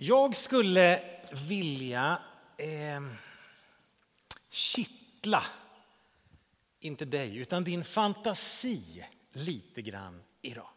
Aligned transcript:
Jag 0.00 0.36
skulle 0.36 1.02
vilja 1.48 2.22
eh, 2.56 3.00
kittla, 4.50 5.42
inte 6.80 7.04
dig, 7.04 7.36
utan 7.36 7.64
din 7.64 7.84
fantasi 7.84 9.06
lite 9.32 9.82
grann 9.82 10.22
idag. 10.42 10.68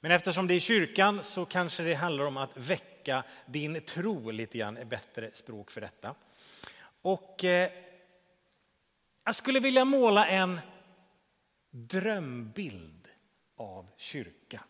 Men 0.00 0.10
eftersom 0.12 0.46
det 0.46 0.54
är 0.54 0.60
kyrkan 0.60 1.22
så 1.22 1.44
kanske 1.44 1.82
det 1.82 1.94
handlar 1.94 2.24
om 2.24 2.36
att 2.36 2.56
väcka 2.56 3.24
din 3.46 3.80
tro 3.80 4.30
lite 4.30 4.58
grann, 4.58 4.76
är 4.76 4.84
bättre 4.84 5.30
språk 5.34 5.70
för 5.70 5.80
detta. 5.80 6.14
Och 7.02 7.44
eh, 7.44 7.70
jag 9.24 9.34
skulle 9.34 9.60
vilja 9.60 9.84
måla 9.84 10.26
en 10.26 10.60
drömbild 11.70 13.08
av 13.56 13.86
kyrkan. 13.96 14.64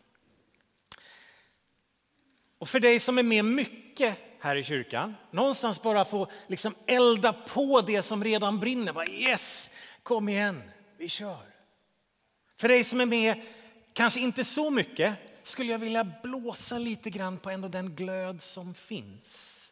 Och 2.63 2.69
för 2.69 2.81
dig 2.81 3.01
som 3.01 3.19
är 3.19 3.23
med 3.23 3.45
mycket 3.45 4.19
här 4.41 4.57
i 4.57 4.65
kyrkan, 4.65 5.15
någonstans 5.31 5.82
bara 5.82 6.05
få 6.05 6.27
liksom 6.46 6.75
elda 6.86 7.32
på 7.32 7.81
det 7.81 8.03
som 8.03 8.25
redan 8.25 8.61
brinner. 8.61 8.93
Bara 8.93 9.07
yes, 9.07 9.71
kom 10.03 10.29
igen, 10.29 10.63
vi 10.99 11.09
kör. 11.09 11.46
För 12.57 12.69
dig 12.69 12.85
som 12.85 13.00
är 13.00 13.07
med, 13.07 13.43
kanske 13.93 14.21
inte 14.21 14.45
så 14.45 14.71
mycket, 14.71 15.14
skulle 15.43 15.72
jag 15.72 15.79
vilja 15.79 16.05
blåsa 16.22 16.79
lite 16.79 17.11
grann 17.11 17.39
på 17.39 17.50
ändå 17.50 17.69
den 17.69 17.95
glöd 17.95 18.43
som 18.43 18.75
finns. 18.75 19.71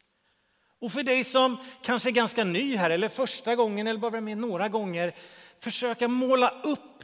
Och 0.79 0.91
för 0.91 1.03
dig 1.03 1.23
som 1.23 1.57
kanske 1.81 2.09
är 2.09 2.11
ganska 2.11 2.43
ny 2.43 2.75
här 2.75 2.89
eller 2.89 3.09
första 3.09 3.55
gången 3.55 3.87
eller 3.87 3.99
bara 3.99 4.21
med 4.21 4.37
några 4.37 4.69
gånger, 4.69 5.15
försöka 5.59 6.07
måla 6.07 6.61
upp 6.63 7.03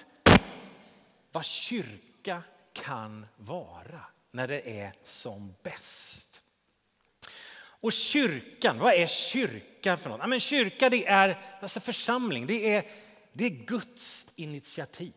vad 1.31 1.45
kyrka 1.45 2.43
kan 2.73 3.25
vara 3.37 4.01
när 4.37 4.47
det 4.47 4.79
är 4.79 4.93
som 5.03 5.53
bäst. 5.63 6.41
Och 7.79 7.93
kyrkan, 7.93 8.79
vad 8.79 8.93
är 8.93 9.07
kyrka 9.07 9.97
för 9.97 10.09
något? 10.09 10.19
Ja, 10.19 10.27
men 10.27 10.39
kyrka 10.39 10.89
det 10.89 11.07
är 11.07 11.37
alltså 11.61 11.79
församling, 11.79 12.47
det 12.47 12.73
är, 12.73 12.83
det 13.33 13.45
är 13.45 13.49
Guds 13.49 14.25
initiativ. 14.35 15.13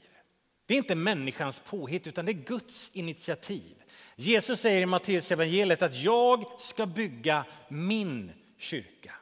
Det 0.67 0.75
är 0.75 0.79
inte 0.79 0.95
människans 0.95 1.61
påhitt 1.61 2.07
utan 2.07 2.25
det 2.25 2.33
är 2.33 2.45
Guds 2.45 2.91
initiativ. 2.95 3.83
Jesus 4.17 4.61
säger 4.61 4.81
i 4.81 4.87
Matteus 4.87 5.31
evangeliet 5.31 5.83
att 5.83 5.97
jag 5.97 6.61
ska 6.61 6.87
bygga 6.87 7.45
min 7.69 8.33
kyrka. 8.59 9.15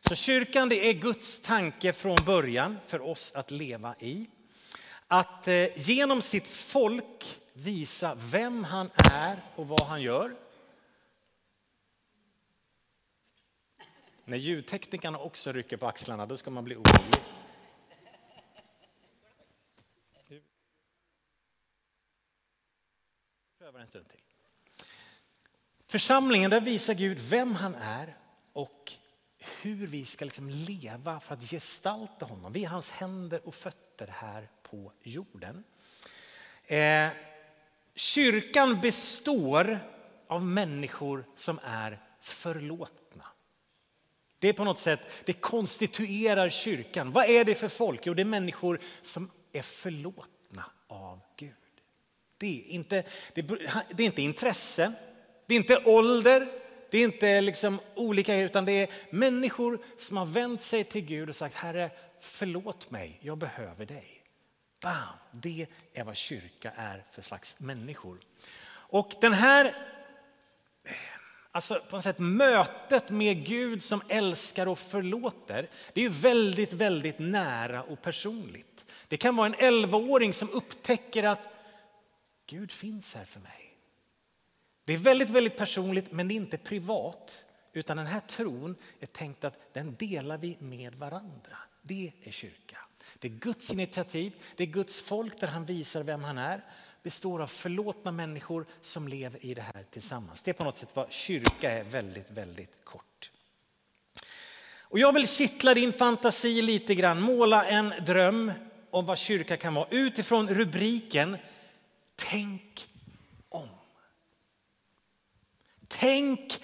Så 0.00 0.14
kyrkan 0.14 0.68
det 0.68 0.88
är 0.88 0.92
Guds 0.92 1.40
tanke 1.40 1.92
från 1.92 2.16
början 2.26 2.78
för 2.86 3.00
oss 3.00 3.32
att 3.34 3.50
leva 3.50 3.94
i. 4.00 4.26
Att 5.06 5.48
eh, 5.48 5.88
genom 5.88 6.22
sitt 6.22 6.46
folk 6.48 7.41
visa 7.64 8.14
vem 8.14 8.64
han 8.64 8.90
är 9.12 9.42
och 9.56 9.68
vad 9.68 9.86
han 9.86 10.02
gör. 10.02 10.36
När 14.24 14.36
ljudteknikerna 14.36 15.18
också 15.18 15.52
rycker 15.52 15.76
på 15.76 15.86
axlarna 15.86 16.26
då 16.26 16.36
ska 16.36 16.50
man 16.50 16.64
bli 16.64 16.76
orolig. 16.76 17.22
Prövar 23.58 23.80
en 23.80 23.86
stund 23.86 24.08
till. 24.08 24.20
Församlingen, 25.84 26.50
där 26.50 26.60
visar 26.60 26.94
Gud 26.94 27.18
vem 27.18 27.54
han 27.54 27.74
är 27.74 28.16
och 28.52 28.92
hur 29.38 29.86
vi 29.86 30.04
ska 30.04 30.24
liksom 30.24 30.48
leva 30.48 31.20
för 31.20 31.34
att 31.34 31.50
gestalta 31.50 32.26
honom. 32.26 32.52
Vi 32.52 32.64
är 32.64 32.68
hans 32.68 32.90
händer 32.90 33.46
och 33.46 33.54
fötter 33.54 34.06
här 34.06 34.48
på 34.62 34.92
jorden. 35.02 35.64
Eh, 36.66 37.08
kyrkan 37.94 38.80
består 38.80 39.78
av 40.28 40.44
människor 40.44 41.24
som 41.36 41.60
är 41.64 41.98
förlåtna. 42.20 43.24
Det 44.38 44.48
är 44.48 44.52
på 44.52 44.64
något 44.64 44.78
sätt, 44.78 45.00
det 45.24 45.32
konstituerar 45.32 46.50
kyrkan. 46.50 47.12
Vad 47.12 47.30
är 47.30 47.44
det 47.44 47.54
för 47.54 47.68
folk? 47.68 48.06
Jo, 48.06 48.14
det 48.14 48.22
är 48.22 48.24
människor 48.24 48.80
som 49.02 49.30
är 49.52 49.62
förlåtna 49.62 50.64
av 50.86 51.20
Gud. 51.36 51.52
Det 52.38 52.60
är 52.60 52.70
inte, 52.70 53.04
det, 53.34 53.42
det 53.90 54.02
är 54.02 54.06
inte 54.06 54.22
intresse, 54.22 54.92
det 55.46 55.54
är 55.54 55.56
inte 55.56 55.82
ålder, 55.84 56.48
det 56.90 56.98
är 56.98 57.04
inte 57.04 57.40
liksom 57.40 57.80
olika, 57.94 58.36
utan 58.36 58.64
det 58.64 58.72
är 58.72 58.90
människor 59.10 59.84
som 59.98 60.16
har 60.16 60.26
vänt 60.26 60.62
sig 60.62 60.84
till 60.84 61.04
Gud 61.04 61.28
och 61.28 61.36
sagt 61.36 61.54
Herre, 61.54 61.90
förlåt 62.20 62.90
mig, 62.90 63.18
jag 63.20 63.38
behöver 63.38 63.86
dig. 63.86 64.21
Bam! 64.82 65.16
Det 65.30 65.66
är 65.94 66.04
vad 66.04 66.16
kyrka 66.16 66.72
är 66.76 67.04
för 67.10 67.22
slags 67.22 67.56
människor. 67.58 68.20
Och 68.68 69.12
den 69.20 69.32
här 69.32 69.88
Alltså 71.54 71.80
på 71.90 71.96
något 71.96 72.04
sätt 72.04 72.18
mötet 72.18 73.10
med 73.10 73.46
Gud 73.46 73.82
som 73.82 74.02
älskar 74.08 74.66
och 74.66 74.78
förlåter, 74.78 75.68
det 75.92 76.04
är 76.04 76.08
väldigt, 76.08 76.72
väldigt 76.72 77.18
nära 77.18 77.82
och 77.82 78.02
personligt. 78.02 78.84
Det 79.08 79.16
kan 79.16 79.36
vara 79.36 79.46
en 79.46 79.54
11-åring 79.54 80.32
som 80.32 80.50
upptäcker 80.50 81.24
att 81.24 81.40
Gud 82.46 82.72
finns 82.72 83.14
här 83.14 83.24
för 83.24 83.40
mig. 83.40 83.76
Det 84.84 84.92
är 84.92 84.98
väldigt, 84.98 85.30
väldigt 85.30 85.56
personligt, 85.56 86.12
men 86.12 86.28
det 86.28 86.34
är 86.34 86.36
inte 86.36 86.58
privat. 86.58 87.44
Utan 87.72 87.96
den 87.96 88.06
här 88.06 88.20
tron 88.20 88.76
är 89.00 89.06
tänkt 89.06 89.44
att 89.44 89.74
den 89.74 89.94
delar 89.94 90.38
vi 90.38 90.56
med 90.60 90.94
varandra. 90.94 91.56
Det 91.82 92.12
är 92.22 92.30
kyrka. 92.30 92.78
Det 93.22 93.28
är 93.28 93.32
Guds 93.32 93.70
initiativ, 93.70 94.32
det 94.56 94.62
är 94.62 94.66
Guds 94.66 95.02
folk 95.02 95.40
där 95.40 95.48
han 95.48 95.64
visar 95.64 96.02
vem 96.02 96.24
han 96.24 96.38
är. 96.38 96.60
Består 97.02 97.42
av 97.42 97.46
förlåtna 97.46 98.12
människor 98.12 98.66
som 98.80 99.08
lever 99.08 99.46
i 99.46 99.54
det 99.54 99.62
här 99.62 99.84
tillsammans. 99.90 100.42
Det 100.42 100.50
är 100.50 100.54
på 100.54 100.64
något 100.64 100.76
sätt 100.76 100.90
vad 100.94 101.12
kyrka 101.12 101.70
är 101.70 101.84
väldigt, 101.84 102.30
väldigt 102.30 102.84
kort. 102.84 103.30
Och 104.78 104.98
jag 104.98 105.12
vill 105.12 105.28
kittla 105.28 105.74
din 105.74 105.92
fantasi 105.92 106.62
lite 106.62 106.94
grann, 106.94 107.20
måla 107.20 107.64
en 107.64 107.92
dröm 108.06 108.52
om 108.90 109.06
vad 109.06 109.18
kyrka 109.18 109.56
kan 109.56 109.74
vara 109.74 109.88
utifrån 109.90 110.48
rubriken 110.48 111.36
Tänk 112.16 112.88
om. 113.48 113.68
Tänk 115.88 116.60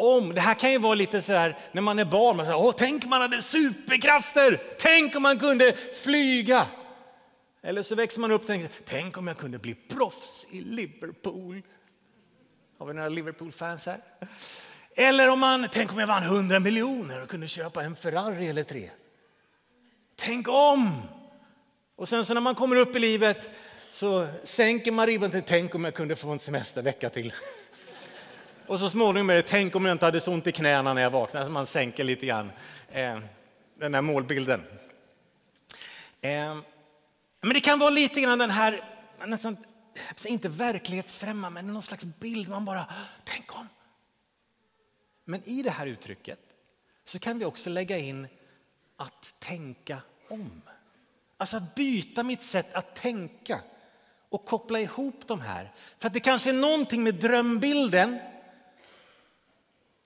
om. 0.00 0.34
Det 0.34 0.40
här 0.40 0.54
kan 0.54 0.72
ju 0.72 0.78
vara 0.78 0.94
lite 0.94 1.22
så 1.22 1.32
här 1.32 1.58
när 1.72 1.82
man 1.82 1.98
är 1.98 2.04
barn. 2.04 2.36
Man 2.36 2.46
säger, 2.46 2.58
Åh, 2.58 2.74
tänk 2.76 3.04
om 3.04 3.10
man 3.10 3.20
hade 3.20 3.42
superkrafter. 3.42 4.62
Tänk 4.78 5.16
om 5.16 5.22
man 5.22 5.38
kunde 5.38 5.76
flyga. 6.04 6.66
Eller 7.62 7.82
så 7.82 7.94
växer 7.94 8.20
man 8.20 8.30
upp 8.30 8.40
och 8.40 8.46
tänker, 8.46 8.70
tänk 8.84 9.18
om 9.18 9.26
jag 9.26 9.38
kunde 9.38 9.58
bli 9.58 9.74
proffs 9.74 10.46
i 10.50 10.60
Liverpool. 10.60 11.62
Har 12.78 12.86
vi 12.86 12.94
några 12.94 13.08
Liverpool-fans 13.08 13.86
här? 13.86 14.00
Eller 14.96 15.28
om 15.28 15.40
man, 15.40 15.68
tänk 15.72 15.92
om 15.92 15.98
jag 15.98 16.06
vann 16.06 16.22
100 16.22 16.60
miljoner 16.60 17.22
och 17.22 17.28
kunde 17.28 17.48
köpa 17.48 17.82
en 17.82 17.96
Ferrari 17.96 18.48
eller 18.48 18.62
tre. 18.62 18.90
Tänk 20.16 20.48
om! 20.48 21.02
Och 21.96 22.08
sen 22.08 22.24
så 22.24 22.34
när 22.34 22.40
man 22.40 22.54
kommer 22.54 22.76
upp 22.76 22.96
i 22.96 22.98
livet 22.98 23.50
så 23.90 24.28
sänker 24.44 24.92
man 24.92 25.06
ribban 25.06 25.30
till 25.30 25.42
tänk 25.46 25.74
om 25.74 25.84
jag 25.84 25.94
kunde 25.94 26.16
få 26.16 26.30
en 26.30 26.38
semestervecka 26.38 27.10
till. 27.10 27.32
Och 28.70 28.80
så 28.80 28.90
småningom 28.90 29.30
är 29.30 29.34
det 29.34 29.42
tänk 29.42 29.76
om 29.76 29.84
jag 29.84 29.94
inte 29.94 30.04
hade 30.04 30.20
så 30.20 30.32
ont 30.32 30.46
i 30.46 30.52
knäna 30.52 30.94
när 30.94 31.02
jag 31.02 31.10
vaknade. 31.10 31.46
Så 31.46 31.52
man 31.52 31.66
sänker 31.66 32.04
lite 32.04 32.26
grann 32.26 32.52
eh, 32.92 33.18
den 33.78 33.94
här 33.94 34.02
målbilden. 34.02 34.64
Eh, 36.20 36.58
men 37.40 37.54
det 37.54 37.60
kan 37.60 37.78
vara 37.78 37.90
lite 37.90 38.20
grann 38.20 38.38
den 38.38 38.50
här, 38.50 38.84
nästan, 39.26 39.56
inte 40.24 40.48
verklighetsfrämmande, 40.48 41.62
men 41.62 41.72
någon 41.72 41.82
slags 41.82 42.04
bild 42.04 42.48
man 42.48 42.64
bara, 42.64 42.84
tänk 43.24 43.56
om. 43.56 43.68
Men 45.24 45.42
i 45.44 45.62
det 45.62 45.70
här 45.70 45.86
uttrycket 45.86 46.40
så 47.04 47.18
kan 47.18 47.38
vi 47.38 47.44
också 47.44 47.70
lägga 47.70 47.98
in 47.98 48.28
att 48.96 49.34
tänka 49.38 49.98
om. 50.28 50.62
Alltså 51.36 51.56
att 51.56 51.74
byta 51.74 52.22
mitt 52.22 52.42
sätt 52.42 52.74
att 52.74 52.94
tänka 52.94 53.60
och 54.28 54.44
koppla 54.44 54.80
ihop 54.80 55.26
de 55.26 55.40
här. 55.40 55.72
För 55.98 56.06
att 56.06 56.12
det 56.12 56.20
kanske 56.20 56.50
är 56.50 56.54
någonting 56.54 57.02
med 57.02 57.14
drömbilden 57.14 58.20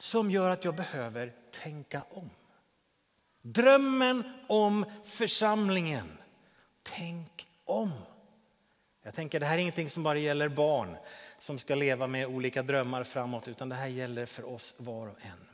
som 0.04 0.30
gör 0.30 0.50
att 0.50 0.64
jag 0.64 0.74
behöver 0.74 1.32
tänka 1.62 2.02
om. 2.10 2.30
Drömmen 3.42 4.32
om 4.48 4.84
församlingen. 5.04 6.18
Tänk 6.82 7.46
om. 7.64 7.90
Jag 9.02 9.14
tänker 9.14 9.40
det 9.40 9.46
här 9.46 9.54
är 9.54 9.58
ingenting 9.58 9.90
som 9.90 10.02
bara 10.02 10.18
gäller 10.18 10.48
barn 10.48 10.96
som 11.38 11.58
ska 11.58 11.74
leva 11.74 12.06
med 12.06 12.26
olika 12.26 12.62
drömmar 12.62 13.04
framåt 13.04 13.48
utan 13.48 13.68
det 13.68 13.74
här 13.74 13.86
gäller 13.86 14.26
för 14.26 14.44
oss 14.44 14.74
var 14.76 15.06
och 15.06 15.18
en. 15.22 15.48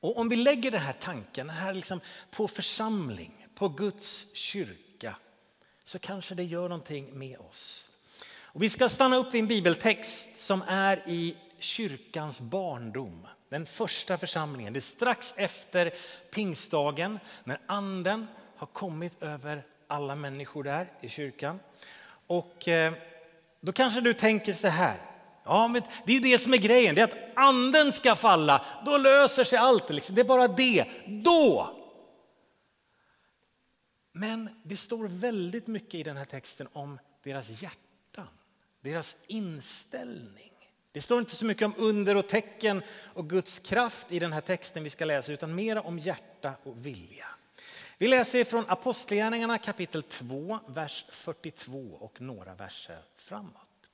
Och 0.00 0.18
om 0.18 0.28
vi 0.28 0.36
lägger 0.36 0.70
den 0.70 0.80
här 0.80 0.96
tanken 1.00 1.50
här 1.50 1.74
liksom 1.74 2.00
på 2.30 2.48
församling, 2.48 3.46
på 3.54 3.68
Guds 3.68 4.36
kyrka 4.36 5.16
så 5.84 5.98
kanske 5.98 6.34
det 6.34 6.44
gör 6.44 6.68
någonting 6.68 7.18
med 7.18 7.38
oss. 7.38 7.90
Och 8.36 8.62
vi 8.62 8.70
ska 8.70 8.88
stanna 8.88 9.16
upp 9.16 9.34
vid 9.34 9.40
en 9.40 9.48
bibeltext 9.48 10.40
som 10.40 10.62
är 10.62 11.02
i 11.06 11.36
kyrkans 11.58 12.40
barndom. 12.40 13.26
Den 13.48 13.66
första 13.66 14.18
församlingen. 14.18 14.72
Det 14.72 14.78
är 14.78 14.80
strax 14.80 15.34
efter 15.36 15.92
pingstdagen 16.30 17.18
när 17.44 17.58
anden 17.66 18.26
har 18.56 18.66
kommit 18.66 19.22
över 19.22 19.62
alla 19.86 20.14
människor 20.14 20.64
där 20.64 20.92
i 21.00 21.08
kyrkan. 21.08 21.60
Och 22.26 22.68
eh, 22.68 22.92
då 23.60 23.72
kanske 23.72 24.00
du 24.00 24.14
tänker 24.14 24.54
så 24.54 24.68
här. 24.68 24.98
Ja, 25.44 25.68
men 25.68 25.82
det 26.06 26.12
är 26.12 26.14
ju 26.16 26.20
det 26.20 26.38
som 26.38 26.54
är 26.54 26.58
grejen, 26.58 26.94
det 26.94 27.00
är 27.00 27.04
att 27.04 27.36
anden 27.36 27.92
ska 27.92 28.14
falla, 28.14 28.66
då 28.84 28.98
löser 28.98 29.44
sig 29.44 29.58
allt. 29.58 29.90
Liksom. 29.90 30.14
Det 30.14 30.20
är 30.20 30.24
bara 30.24 30.48
det, 30.48 30.84
då. 31.06 31.76
Men 34.12 34.62
det 34.62 34.76
står 34.76 35.08
väldigt 35.08 35.66
mycket 35.66 35.94
i 35.94 36.02
den 36.02 36.16
här 36.16 36.24
texten 36.24 36.68
om 36.72 36.98
deras 37.22 37.62
hjärtan, 37.62 38.28
deras 38.80 39.16
inställning. 39.26 40.53
Det 40.94 41.00
står 41.00 41.18
inte 41.18 41.36
så 41.36 41.44
mycket 41.44 41.66
om 41.66 41.74
under 41.76 42.16
och 42.16 42.28
tecken 42.28 42.82
och 43.14 43.30
Guds 43.30 43.58
kraft 43.58 44.12
i 44.12 44.18
den 44.18 44.32
här 44.32 44.40
texten 44.40 44.84
vi 44.84 44.90
ska 44.90 45.04
läsa, 45.04 45.32
utan 45.32 45.54
mer 45.54 45.86
om 45.86 45.98
hjärta 45.98 46.54
och 46.62 46.86
vilja. 46.86 47.26
Vi 47.98 48.08
läser 48.08 48.44
från 48.44 48.64
Apostlagärningarna 48.68 49.58
kapitel 49.58 50.02
2, 50.02 50.58
vers 50.66 51.04
42 51.10 51.78
och 52.00 52.20
några 52.20 52.54
verser 52.54 53.02
framåt. 53.16 53.90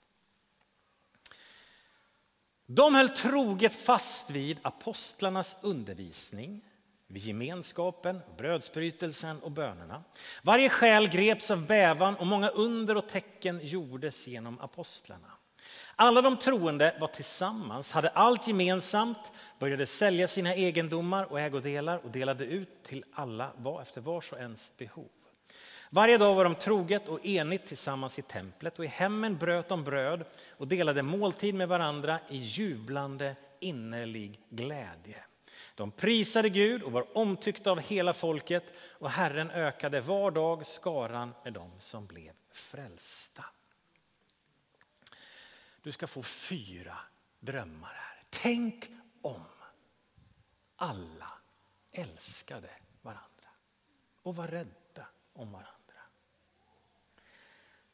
De 2.67 2.95
höll 2.95 3.09
troget 3.09 3.75
fast 3.75 4.31
vid 4.31 4.59
apostlarnas 4.63 5.57
undervisning, 5.61 6.65
vid 7.07 7.23
gemenskapen, 7.23 8.21
brödsbrytelsen 8.39 9.43
och 9.43 9.51
bönerna. 9.51 10.05
Varje 10.43 10.69
själ 10.69 11.09
greps 11.09 11.51
av 11.51 11.67
bävan 11.67 12.17
och 12.17 12.27
många 12.27 12.49
under 12.49 12.97
och 12.97 13.09
tecken 13.09 13.61
gjordes 13.63 14.29
genom 14.29 14.61
apostlarna. 14.61 15.40
Alla 16.03 16.23
de 16.23 16.37
troende 16.37 16.97
var 17.01 17.09
tillsammans, 17.09 17.93
hade 17.93 18.09
allt 18.09 18.49
gemensamt, 18.49 19.33
började 19.59 19.87
sälja 19.87 20.29
sina 20.29 20.55
egendomar 20.55 21.25
och 21.25 21.41
ägodelar 21.41 21.99
och 22.05 22.11
delade 22.11 22.45
ut 22.45 22.83
till 22.83 23.05
alla 23.13 23.53
var 23.57 23.83
efter 23.83 24.01
vars 24.01 24.33
och 24.33 24.39
ens 24.39 24.77
behov. 24.77 25.09
Varje 25.91 26.19
dag 26.19 26.35
var 26.35 26.45
de 26.45 26.55
troget 26.55 27.09
och 27.09 27.27
enigt 27.27 27.67
tillsammans 27.67 28.19
i 28.19 28.23
templet 28.23 28.79
och 28.79 28.85
i 28.85 28.89
hemmen 28.89 29.37
bröt 29.37 29.69
de 29.69 29.85
bröd 29.85 30.25
och 30.51 30.69
delade 30.69 31.03
måltid 31.03 31.55
med 31.55 31.69
varandra 31.69 32.19
i 32.29 32.37
jublande 32.37 33.37
innerlig 33.61 34.41
glädje. 34.51 35.25
De 35.75 35.91
prisade 35.91 36.49
Gud 36.49 36.83
och 36.83 36.93
var 36.93 37.19
omtyckta 37.19 37.71
av 37.71 37.81
hela 37.81 38.13
folket 38.13 38.65
och 38.99 39.11
Herren 39.11 39.51
ökade 39.51 40.01
var 40.01 40.31
dag 40.31 40.67
skaran 40.67 41.35
med 41.45 41.53
dem 41.53 41.71
som 41.79 42.07
blev 42.07 42.33
frälsta. 42.53 43.45
Du 45.83 45.93
ska 45.93 46.07
få 46.07 46.23
fyra 46.23 46.99
drömmar 47.41 47.93
här. 47.95 48.23
Tänk 48.31 48.91
om 49.23 49.45
alla 50.77 51.33
älskade 51.93 52.71
varandra 53.03 53.49
och 54.23 54.37
var 54.37 54.49
rädda 54.49 55.07
om 55.33 55.53
varandra. 55.53 55.71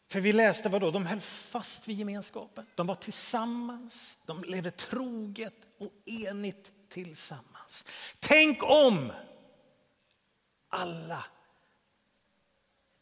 För 0.08 0.20
vi 0.20 0.32
läste 0.32 0.68
vad 0.68 0.80
då? 0.80 0.90
De 0.90 1.06
höll 1.06 1.20
fast 1.20 1.88
vid 1.88 1.96
gemenskapen. 1.98 2.66
De 2.74 2.86
var 2.86 2.94
tillsammans, 2.94 4.18
de 4.26 4.44
levde 4.44 4.70
troget 4.70 5.54
och 5.78 5.92
enigt 6.06 6.72
tillsammans. 6.88 7.84
Tänk 8.18 8.62
om 8.62 9.12
alla 10.68 11.24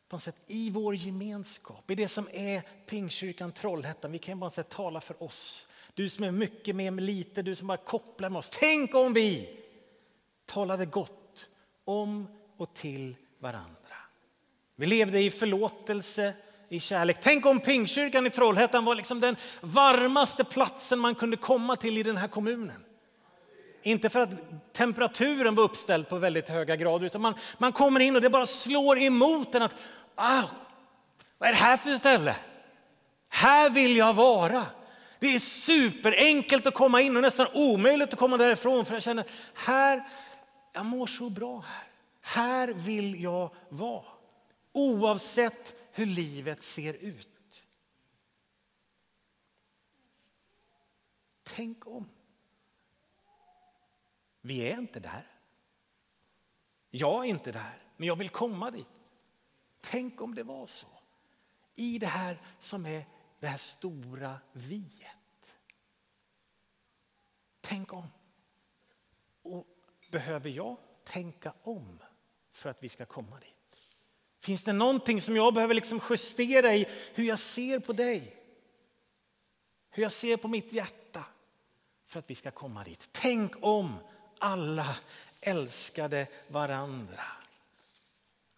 på 0.09 0.17
något 0.17 0.23
sätt, 0.23 0.37
i 0.47 0.71
vår 0.71 0.95
gemenskap, 0.95 1.91
i 1.91 1.95
det 1.95 2.09
som 2.09 2.29
är 2.33 2.63
Pingkyrkan 2.87 3.53
Trollhättan. 3.53 4.13
Vi 4.13 4.19
kan 4.19 4.41
bara 4.41 4.51
säga, 4.51 4.65
tala 4.65 5.01
för 5.01 5.23
oss. 5.23 5.69
Du 5.95 6.09
som 6.09 6.25
är 6.25 6.31
mycket 6.31 6.77
mer 6.77 6.91
med 6.91 7.05
lite, 7.05 7.43
du 7.43 7.55
som 7.55 7.67
bara 7.67 7.77
kopplar 7.77 8.31
med 8.31 8.39
oss. 8.39 8.51
Tänk 8.53 8.95
om 8.95 9.13
vi 9.13 9.61
talade 10.47 10.87
gott 10.87 11.49
om 11.85 12.27
och 12.57 12.75
till 12.75 13.17
varandra. 13.39 13.97
Vi 14.77 14.87
levde 14.87 15.21
i 15.21 15.31
förlåtelse, 15.31 16.35
i 16.69 16.81
kärlek. 16.81 17.19
Tänk 17.23 17.47
om 17.47 17.61
Pingkyrkan 17.61 18.27
i 18.27 18.31
Trollhättan 18.31 18.85
var 18.85 18.95
liksom 18.95 19.21
den 19.21 19.37
varmaste 19.61 20.45
platsen 20.45 20.99
man 20.99 21.15
kunde 21.15 21.37
komma 21.37 21.77
till 21.77 21.99
i 21.99 22.03
den 22.03 22.17
här 22.17 22.29
kommunen. 22.29 22.85
Inte 23.85 24.11
för 24.11 24.21
att 24.21 24.31
temperaturen 24.73 25.55
var 25.55 25.65
uppställd 25.65 26.09
på 26.09 26.19
väldigt 26.19 26.49
höga 26.49 26.77
grader 26.77 27.07
utan 27.07 27.21
man, 27.21 27.35
man 27.59 27.73
kommer 27.73 28.01
in 28.01 28.17
och 28.17 28.23
det 28.23 28.31
bara 28.31 28.47
slår 28.47 28.99
emot 28.99 29.55
en 29.55 29.63
att 29.63 29.75
wow, 30.17 30.51
vad 31.39 31.49
är 31.49 31.53
det 31.53 31.59
här 31.59 31.77
för 31.77 31.97
ställe? 31.97 32.37
Här 33.29 33.71
vill 33.71 33.97
jag 33.97 34.15
vara. 34.15 34.67
Det 35.19 35.35
är 35.35 35.39
superenkelt 35.39 36.67
att 36.67 36.75
komma 36.75 37.01
in 37.01 37.17
och 37.17 37.23
nästan 37.23 37.47
omöjligt 37.55 38.13
att 38.13 38.19
komma 38.19 38.37
därifrån 38.37 38.85
för 38.85 38.95
jag 38.95 39.03
känner 39.03 39.25
här, 39.55 40.09
jag 40.73 40.87
mår 40.87 41.07
så 41.07 41.31
bra 41.31 41.65
här. 41.67 41.85
Här 42.21 42.69
vill 42.69 43.23
jag 43.23 43.55
vara. 43.69 44.05
Oavsett 44.73 45.75
hur 45.93 46.07
livet 46.07 46.65
ser 46.65 46.95
ut. 46.95 47.29
Tänk 51.43 51.87
om. 51.87 52.09
Vi 54.47 54.61
är 54.61 54.79
inte 54.79 55.01
där. 55.01 55.27
Jag 56.91 57.25
är 57.25 57.29
inte 57.29 57.53
där, 57.53 57.83
men 57.97 58.09
jag 58.09 58.17
vill 58.17 58.31
komma 58.31 58.71
dit. 58.71 58.87
Tänk 59.81 60.21
om 60.21 60.35
det 60.35 60.43
var 60.43 60.67
så. 60.67 60.87
I 61.75 61.99
det 61.99 62.07
här 62.07 62.41
som 62.59 62.87
är 62.87 63.05
det 63.41 63.47
här 63.47 63.59
stora 63.59 64.39
viet. 64.53 65.57
Tänk 67.61 67.93
om. 67.93 68.09
Och 69.43 69.67
behöver 70.11 70.51
jag 70.51 70.77
tänka 71.05 71.53
om 71.63 71.99
för 72.53 72.71
att 72.71 72.83
vi 72.83 72.89
ska 72.89 73.07
komma 73.07 73.39
dit? 73.39 73.89
Finns 74.41 74.65
det 74.65 74.73
någonting 74.73 75.21
som 75.21 75.37
jag 75.37 75.55
behöver 75.55 75.75
liksom 75.75 76.01
justera 76.11 76.75
i 76.75 76.87
hur 77.15 77.25
jag 77.25 77.39
ser 77.39 77.79
på 77.79 77.93
dig? 77.93 78.37
Hur 79.91 80.03
jag 80.03 80.13
ser 80.13 80.37
på 80.37 80.49
mitt 80.49 80.73
hjärta 80.73 81.25
för 82.07 82.19
att 82.19 82.31
vi 82.31 82.35
ska 82.35 82.51
komma 82.51 82.85
dit? 82.85 83.09
Tänk 83.13 83.53
om 83.61 83.99
alla 84.45 84.97
älskade 85.41 86.27
varandra 86.49 87.23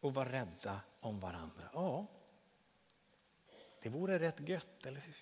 och 0.00 0.14
var 0.14 0.24
rädda 0.24 0.80
om 1.00 1.20
varandra. 1.20 1.62
Ja, 1.72 2.06
det 3.82 3.88
vore 3.88 4.18
rätt 4.18 4.48
gött, 4.48 4.86
eller 4.86 5.00
hur? 5.00 5.16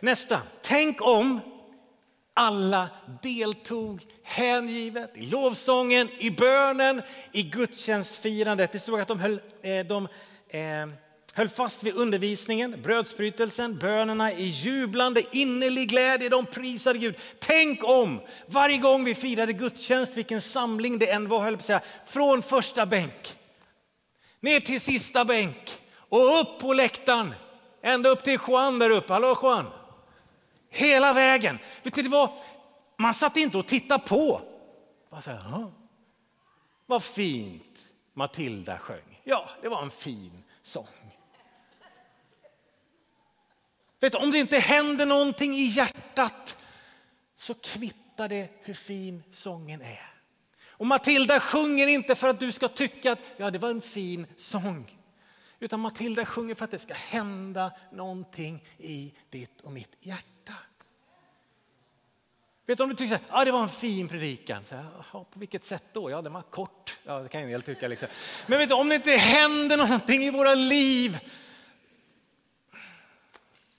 Nästa. 0.00 0.42
Tänk 0.62 1.02
om 1.02 1.40
alla 2.34 2.88
deltog 3.22 4.06
hängivet 4.22 5.16
i 5.16 5.26
lovsången, 5.26 6.10
i 6.18 6.30
bönen, 6.30 7.02
i 7.32 7.42
gudstjänstfirandet. 7.42 8.72
Det 8.72 8.78
stod 8.78 9.00
att 9.00 9.08
de 9.08 9.20
höll, 9.20 9.40
eh, 9.62 9.86
de, 9.86 10.08
eh, 10.48 10.86
höll 11.36 11.48
fast 11.48 11.82
vid 11.82 11.94
undervisningen, 11.94 12.82
brödsbrytelsen, 12.82 13.78
bönerna 13.78 14.32
i 14.32 14.44
jublande 14.44 15.22
innerlig 15.32 15.88
glädje. 15.88 16.28
De 16.28 16.46
prisade 16.46 16.98
Gud. 16.98 17.16
Tänk 17.38 17.84
om 17.84 18.20
varje 18.46 18.78
gång 18.78 19.04
vi 19.04 19.14
firade 19.14 19.52
gudstjänst, 19.52 20.16
vilken 20.16 20.40
samling 20.40 20.98
det 20.98 21.10
än 21.10 21.28
var, 21.28 21.40
höll 21.40 21.56
på 21.56 21.62
säga, 21.62 21.80
från 22.06 22.42
första 22.42 22.86
bänk 22.86 23.36
ner 24.40 24.60
till 24.60 24.80
sista 24.80 25.24
bänk 25.24 25.80
och 26.08 26.40
upp 26.40 26.58
på 26.60 26.72
läktaren. 26.72 27.34
Ända 27.82 28.08
upp 28.08 28.24
till 28.24 28.38
Juan 28.48 28.78
där 28.78 28.90
uppe. 28.90 29.12
Hallå 29.12 29.38
Juan! 29.42 29.66
Hela 30.70 31.12
vägen. 31.12 31.58
Vet 31.82 31.94
du, 31.94 32.08
vad? 32.08 32.30
man 32.98 33.14
satt 33.14 33.36
inte 33.36 33.58
och 33.58 33.66
tittade 33.66 34.04
på. 34.06 34.40
Man 35.10 35.22
sa, 35.22 35.70
Vad 36.86 37.02
fint 37.02 37.78
Matilda 38.14 38.78
sjöng. 38.78 39.20
Ja, 39.24 39.48
det 39.62 39.68
var 39.68 39.82
en 39.82 39.90
fin 39.90 40.44
sång. 40.62 41.05
Vet 44.00 44.12
du, 44.12 44.18
om 44.18 44.30
det 44.30 44.38
inte 44.38 44.58
händer 44.58 45.06
någonting 45.06 45.54
i 45.54 45.64
hjärtat 45.64 46.56
så 47.36 47.54
kvittar 47.54 48.28
det 48.28 48.50
hur 48.62 48.74
fin 48.74 49.22
sången 49.32 49.82
är. 49.82 50.10
Och 50.68 50.86
Matilda 50.86 51.40
sjunger 51.40 51.86
inte 51.86 52.14
för 52.14 52.28
att 52.28 52.40
du 52.40 52.52
ska 52.52 52.68
tycka 52.68 53.12
att 53.12 53.18
ja, 53.36 53.50
det 53.50 53.58
var 53.58 53.70
en 53.70 53.80
fin 53.80 54.26
sång. 54.36 54.98
Utan 55.58 55.80
Matilda 55.80 56.26
sjunger 56.26 56.54
för 56.54 56.64
att 56.64 56.70
det 56.70 56.78
ska 56.78 56.94
hända 56.94 57.72
någonting 57.92 58.64
i 58.78 59.12
ditt 59.30 59.60
och 59.60 59.72
mitt 59.72 59.96
hjärta. 60.00 60.52
Vet 62.66 62.78
du 62.78 62.84
om 62.84 62.90
du 62.90 62.96
tycker 62.96 63.14
att 63.14 63.22
ja, 63.28 63.44
det 63.44 63.52
var 63.52 63.62
en 63.62 63.68
fin 63.68 64.08
predikan. 64.08 64.64
Så, 64.64 64.74
ja, 65.12 65.26
på 65.32 65.38
vilket 65.38 65.64
sätt 65.64 65.84
då? 65.92 66.10
Ja, 66.10 66.22
den 66.22 66.32
var 66.32 66.42
kort. 66.42 66.98
Ja, 67.04 67.18
det 67.18 67.28
kan 67.28 67.40
jag 67.40 67.48
väl 67.48 67.62
tycka. 67.62 67.88
Liksom. 67.88 68.08
Men 68.46 68.58
vet 68.58 68.68
du, 68.68 68.74
om 68.74 68.88
det 68.88 68.94
inte 68.94 69.10
händer 69.10 69.76
någonting 69.76 70.22
i 70.22 70.30
våra 70.30 70.54
liv. 70.54 71.18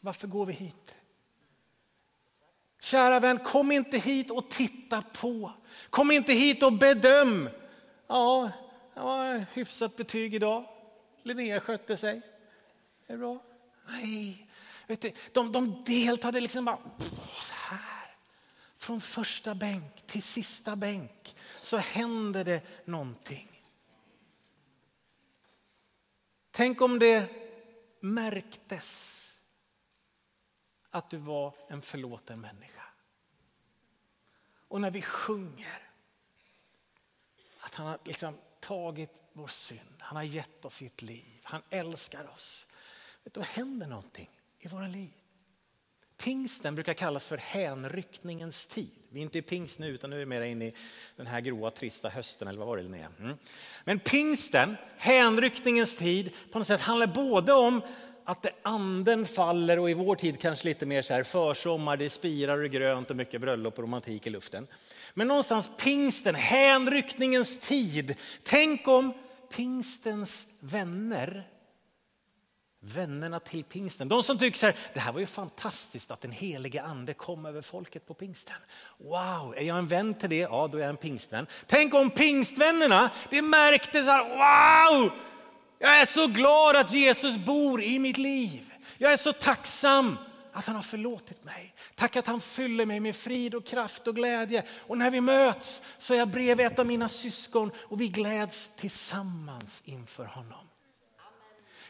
Varför 0.08 0.28
går 0.28 0.46
vi 0.46 0.54
hit? 0.54 0.96
Kära 2.80 3.20
vän, 3.20 3.40
kom 3.40 3.72
inte 3.72 3.98
hit 3.98 4.32
och 4.32 4.50
titta 4.50 5.02
på. 5.02 5.52
Kom 5.90 6.12
inte 6.12 6.34
hit 6.34 6.64
och 6.64 6.74
bedöm. 6.74 7.50
Ja, 8.08 8.52
det 8.96 9.46
hyfsat 9.54 9.98
betyg 9.98 10.36
idag. 10.36 10.66
Linnea 11.24 11.60
skötte 11.60 11.98
sig. 11.98 12.22
Är 13.08 13.14
det 13.14 13.18
bra? 13.18 13.44
Nej, 13.88 14.48
vet 14.88 15.02
du, 15.02 15.12
de, 15.32 15.52
de 15.52 15.84
deltade 15.84 16.40
liksom 16.40 16.66
bara 16.66 16.80
så 17.42 17.54
här. 17.54 18.16
Från 18.78 19.02
första 19.02 19.56
bänk 19.56 20.02
till 20.06 20.24
sista 20.24 20.76
bänk 20.76 21.36
så 21.62 21.78
händer 21.78 22.44
det 22.44 22.62
någonting. 22.86 23.64
Tänk 26.52 26.82
om 26.82 27.00
det 27.00 27.30
märktes 28.00 29.17
att 30.92 31.10
du 31.10 31.18
var 31.18 31.56
en 31.68 31.82
förlåten 31.82 32.42
människa. 32.42 32.84
Och 34.68 34.82
när 34.82 34.92
vi 34.92 35.02
sjunger 35.02 35.90
att 37.60 37.76
han 37.76 37.88
har 37.88 38.00
liksom 38.06 38.38
tagit 38.60 39.12
vår 39.34 39.48
synd, 39.48 39.96
han 40.00 40.16
har 40.16 40.24
gett 40.24 40.66
oss 40.66 40.76
sitt 40.76 41.02
liv, 41.02 41.40
han 41.44 41.62
älskar 41.70 42.30
oss. 42.34 42.68
Då 43.24 43.42
händer 43.42 43.88
någonting 43.88 44.30
i 44.60 44.68
våra 44.68 44.88
liv. 44.88 45.14
Pingsten 46.18 46.76
brukar 46.76 46.94
kallas 46.94 47.28
för 47.28 47.38
hänryckningens 47.38 48.68
tid. 48.68 49.04
Vi 49.10 49.20
är 49.20 49.24
inte 49.24 49.38
i 49.38 49.42
pingst 49.42 49.80
nu 49.80 49.88
utan 49.88 50.10
nu 50.10 50.16
är 50.16 50.20
vi 50.20 50.26
mer 50.26 50.42
inne 50.42 50.66
i 50.66 50.74
den 51.16 51.28
här 51.28 51.42
gråa 51.42 51.72
trista 51.72 52.10
hösten 52.10 52.48
eller 52.48 52.60
vad 52.60 52.68
var 52.68 52.78
det 52.78 52.84
Linnea? 52.84 53.12
Mm. 53.20 53.38
Men 53.84 54.00
pingsten, 54.00 54.78
hänryckningens 54.98 55.96
tid, 55.96 56.32
på 56.52 56.60
något 56.60 56.68
sätt 56.68 56.82
handlar 56.82 57.08
både 57.08 57.54
om 57.54 57.82
att 58.28 58.42
det 58.42 58.52
anden 58.62 59.26
faller 59.26 59.80
och 59.80 59.90
i 59.90 59.94
vår 59.94 60.16
tid 60.16 60.40
kanske 60.40 60.68
lite 60.68 60.86
mer 60.86 61.02
så 61.02 61.14
här 61.14 61.24
försommar, 61.24 61.98
det 61.98 62.10
spirar 62.10 62.64
och 62.64 62.70
grönt 62.70 63.10
och 63.10 63.16
mycket 63.16 63.42
bröllop 63.42 63.74
och 63.74 63.84
romantik 63.84 64.28
i 64.28 64.30
luften. 64.30 64.68
Men 65.14 65.28
någonstans 65.28 65.72
pingsten, 65.78 66.36
hänryckningens 66.36 67.60
tid. 67.60 68.16
Tänk 68.44 68.88
om 68.88 69.14
pingstens 69.56 70.48
vänner 70.60 71.44
Vännerna 72.80 73.40
till 73.40 73.64
pingsten. 73.64 74.08
De 74.08 74.24
som 74.24 74.38
tycker 74.38 74.58
så 74.58 74.66
här, 74.66 74.76
det 74.94 75.00
här 75.00 75.12
var 75.12 75.20
ju 75.20 75.26
fantastiskt 75.26 76.12
att 76.12 76.22
den 76.22 76.32
helige 76.32 76.84
ande 76.84 77.14
kom 77.14 77.46
över 77.46 77.62
folket 77.62 78.08
på 78.08 78.14
pingsten. 78.14 78.56
Wow, 78.98 79.54
är 79.58 79.62
jag 79.62 79.78
en 79.78 79.88
vän 79.88 80.14
till 80.14 80.30
det? 80.30 80.36
Ja, 80.36 80.70
då 80.72 80.78
är 80.78 80.82
jag 80.82 80.90
en 80.90 80.98
pingstvän. 80.98 81.48
Tänk 81.66 81.94
om 81.94 82.10
pingstvännerna, 82.10 83.12
det 83.30 83.42
märkte 83.42 84.04
så 84.04 84.12
här, 84.12 84.24
wow! 84.94 85.12
Jag 85.80 86.02
är 86.02 86.06
så 86.06 86.28
glad 86.28 86.76
att 86.76 86.94
Jesus 86.94 87.38
bor 87.38 87.82
i 87.82 88.00
mitt 88.00 88.18
liv. 88.18 88.74
Jag 88.98 89.14
är 89.14 89.18
så 89.18 89.34
tacksam 89.34 90.18
att 90.54 90.66
han 90.66 90.76
har 90.76 90.84
förlåtit 90.84 91.44
mig. 91.44 91.74
Tack 91.96 92.16
att 92.16 92.28
han 92.28 92.42
fyller 92.42 92.86
mig 92.86 93.00
med 93.00 93.16
frid 93.16 93.56
och 93.56 93.66
kraft 93.66 94.08
och 94.08 94.16
glädje. 94.16 94.64
Och 94.88 94.98
när 94.98 95.12
vi 95.12 95.22
möts 95.22 95.82
så 95.98 96.14
är 96.14 96.18
jag 96.18 96.28
bredvid 96.28 96.66
ett 96.66 96.80
av 96.80 96.86
mina 96.86 97.10
syskon 97.10 97.72
och 97.78 98.02
vi 98.02 98.08
gläds 98.08 98.70
tillsammans 98.76 99.82
inför 99.86 100.26
honom. 100.26 100.68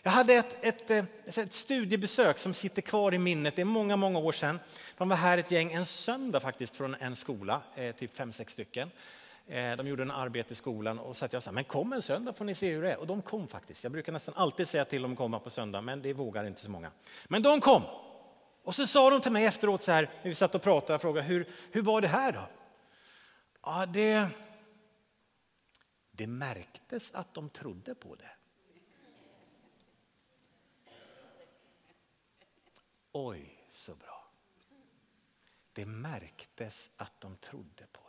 Jag 0.03 0.11
hade 0.11 0.33
ett, 0.33 0.57
ett, 0.61 0.91
eh, 0.91 1.05
ett, 1.25 1.53
studiebesök 1.53 2.39
som 2.39 2.53
sitter 2.53 2.81
kvar 2.81 3.13
i 3.13 3.17
minnet. 3.17 3.55
Det 3.55 3.61
är 3.61 3.65
många, 3.65 3.95
många 3.95 4.19
år 4.19 4.31
sedan. 4.31 4.59
De 4.97 5.09
var 5.09 5.17
här 5.17 5.37
ett 5.37 5.51
gäng 5.51 5.73
en 5.73 5.85
söndag 5.85 6.39
faktiskt 6.39 6.75
från 6.75 6.95
en 6.95 7.15
skola, 7.15 7.61
eh, 7.75 7.95
typ 7.95 8.15
fem, 8.15 8.31
sex 8.31 8.53
stycken. 8.53 8.91
Eh, 9.47 9.75
de 9.75 9.87
gjorde 9.87 10.03
en 10.03 10.11
arbete 10.11 10.51
i 10.51 10.55
skolan 10.55 10.99
och 10.99 11.15
så 11.15 11.25
att 11.25 11.33
jag 11.33 11.43
sa, 11.43 11.51
men 11.51 11.63
kom 11.63 11.93
en 11.93 12.01
söndag 12.01 12.33
får 12.33 12.45
ni 12.45 12.55
se 12.55 12.71
hur 12.71 12.81
det 12.81 12.91
är. 12.91 12.99
Och 12.99 13.07
de 13.07 13.21
kom 13.21 13.47
faktiskt. 13.47 13.83
Jag 13.83 13.91
brukar 13.91 14.11
nästan 14.11 14.33
alltid 14.37 14.67
säga 14.67 14.85
till 14.85 15.01
dem 15.01 15.11
att 15.11 15.17
komma 15.17 15.39
på 15.39 15.49
söndag, 15.49 15.81
men 15.81 16.01
det 16.01 16.13
vågar 16.13 16.45
inte 16.45 16.61
så 16.61 16.71
många. 16.71 16.91
Men 17.27 17.41
de 17.41 17.61
kom. 17.61 17.83
Och 18.63 18.75
så 18.75 18.87
sa 18.87 19.09
de 19.09 19.21
till 19.21 19.31
mig 19.31 19.45
efteråt 19.45 19.81
så 19.81 19.91
här, 19.91 20.03
när 20.03 20.29
vi 20.29 20.35
satt 20.35 20.55
och 20.55 20.61
pratade, 20.61 20.93
jag 20.93 21.01
frågade, 21.01 21.27
hur, 21.27 21.47
hur 21.71 21.81
var 21.81 22.01
det 22.01 22.07
här 22.07 22.31
då? 22.31 22.49
Ja, 23.61 23.85
det, 23.85 24.29
det 26.11 26.27
märktes 26.27 27.11
att 27.11 27.33
de 27.33 27.49
trodde 27.49 27.95
på 27.95 28.15
det. 28.15 28.31
Oj, 33.11 33.67
så 33.71 33.95
bra. 33.95 34.31
Det 35.73 35.85
märktes 35.85 36.89
att 36.95 37.21
de 37.21 37.37
trodde 37.37 37.87
på 37.91 38.06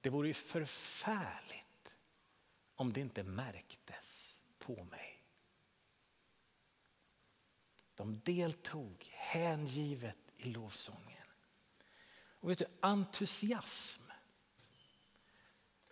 det. 0.00 0.10
Vore 0.10 0.28
ju 0.28 0.34
förfärligt 0.34 1.94
om 2.74 2.92
det 2.92 3.00
inte 3.00 3.22
märktes 3.22 4.38
på 4.58 4.84
mig. 4.84 5.24
De 7.94 8.20
deltog 8.24 9.10
hängivet 9.12 10.18
i 10.36 10.48
lovsången. 10.48 11.26
Och 12.40 12.50
vet 12.50 12.58
du, 12.58 12.66
entusiasm. 12.80 14.02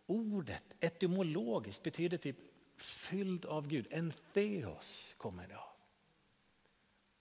Ordet 0.06 0.64
etymologiskt 0.80 1.82
betyder 1.82 2.18
typ 2.18 2.36
fylld 2.76 3.44
av 3.44 3.68
Gud. 3.68 3.86
En 3.90 4.12
theos 4.32 5.14
kommer 5.18 5.48
det 5.48 5.58
av. 5.58 5.76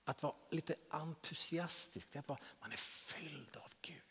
Att 0.04 0.24
vara 0.24 0.36
lite 0.51 0.75
entusiastisk, 0.89 2.15
att 2.15 2.27
vara, 2.27 2.39
man 2.60 2.72
är 2.72 2.77
fylld 2.77 3.56
av 3.56 3.74
Gud. 3.82 4.01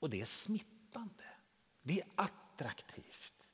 Och 0.00 0.10
det 0.10 0.20
är 0.20 0.24
smittande. 0.24 1.24
Det 1.82 2.00
är 2.00 2.06
attraktivt. 2.14 3.48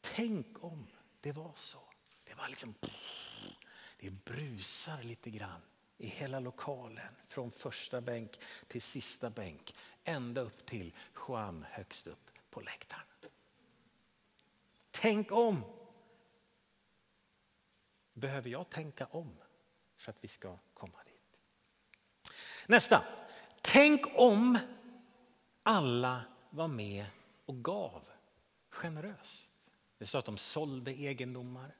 Tänk 0.00 0.64
om 0.64 0.86
det 1.20 1.32
var 1.32 1.52
så. 1.54 1.80
Det 2.24 2.34
var 2.34 2.48
liksom, 2.48 2.74
det 3.98 4.10
brusar 4.10 5.02
lite 5.02 5.30
grann 5.30 5.60
i 5.98 6.06
hela 6.06 6.40
lokalen 6.40 7.14
från 7.26 7.50
första 7.50 8.00
bänk 8.00 8.40
till 8.68 8.82
sista 8.82 9.30
bänk 9.30 9.74
ända 10.04 10.40
upp 10.40 10.66
till 10.66 10.94
Juan 11.28 11.66
högst 11.70 12.06
upp 12.06 12.30
på 12.50 12.60
läktaren. 12.60 13.02
Tänk 14.90 15.32
om 15.32 15.64
behöver 18.12 18.50
jag 18.50 18.70
tänka 18.70 19.06
om 19.06 19.36
för 19.96 20.10
att 20.10 20.24
vi 20.24 20.28
ska 20.28 20.58
komma 20.74 20.98
dit. 21.04 21.38
Nästa. 22.66 23.04
Tänk 23.76 24.02
om 24.14 24.58
alla 25.62 26.22
var 26.50 26.68
med 26.68 27.04
och 27.46 27.64
gav 27.64 28.02
generöst. 28.70 29.50
Det 29.98 30.06
står 30.06 30.18
att 30.18 30.24
de 30.24 30.36
sålde 30.36 30.90
egendomar. 30.90 31.74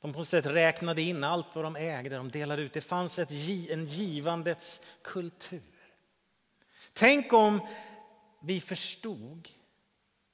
De 0.00 0.12
på 0.12 0.18
något 0.18 0.28
sätt 0.28 0.46
räknade 0.46 1.02
in 1.02 1.24
allt 1.24 1.46
vad 1.54 1.64
de 1.64 1.76
ägde, 1.76 2.16
de 2.16 2.30
delade 2.30 2.62
ut. 2.62 2.72
Det 2.72 2.80
fanns 2.80 3.18
ett, 3.18 3.30
en 3.70 3.86
givandets 3.86 4.80
kultur. 5.02 5.62
Tänk 6.92 7.32
om 7.32 7.60
vi 8.42 8.60
förstod 8.60 9.48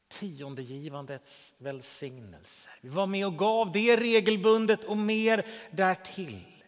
tiondegivandets 0.09 1.55
välsignelser. 1.59 2.73
Vi 2.81 2.89
var 2.89 3.07
med 3.07 3.27
och 3.27 3.39
gav 3.39 3.73
det 3.73 3.97
regelbundet 3.97 4.85
och 4.85 4.97
mer 4.97 5.47
därtill. 5.71 6.65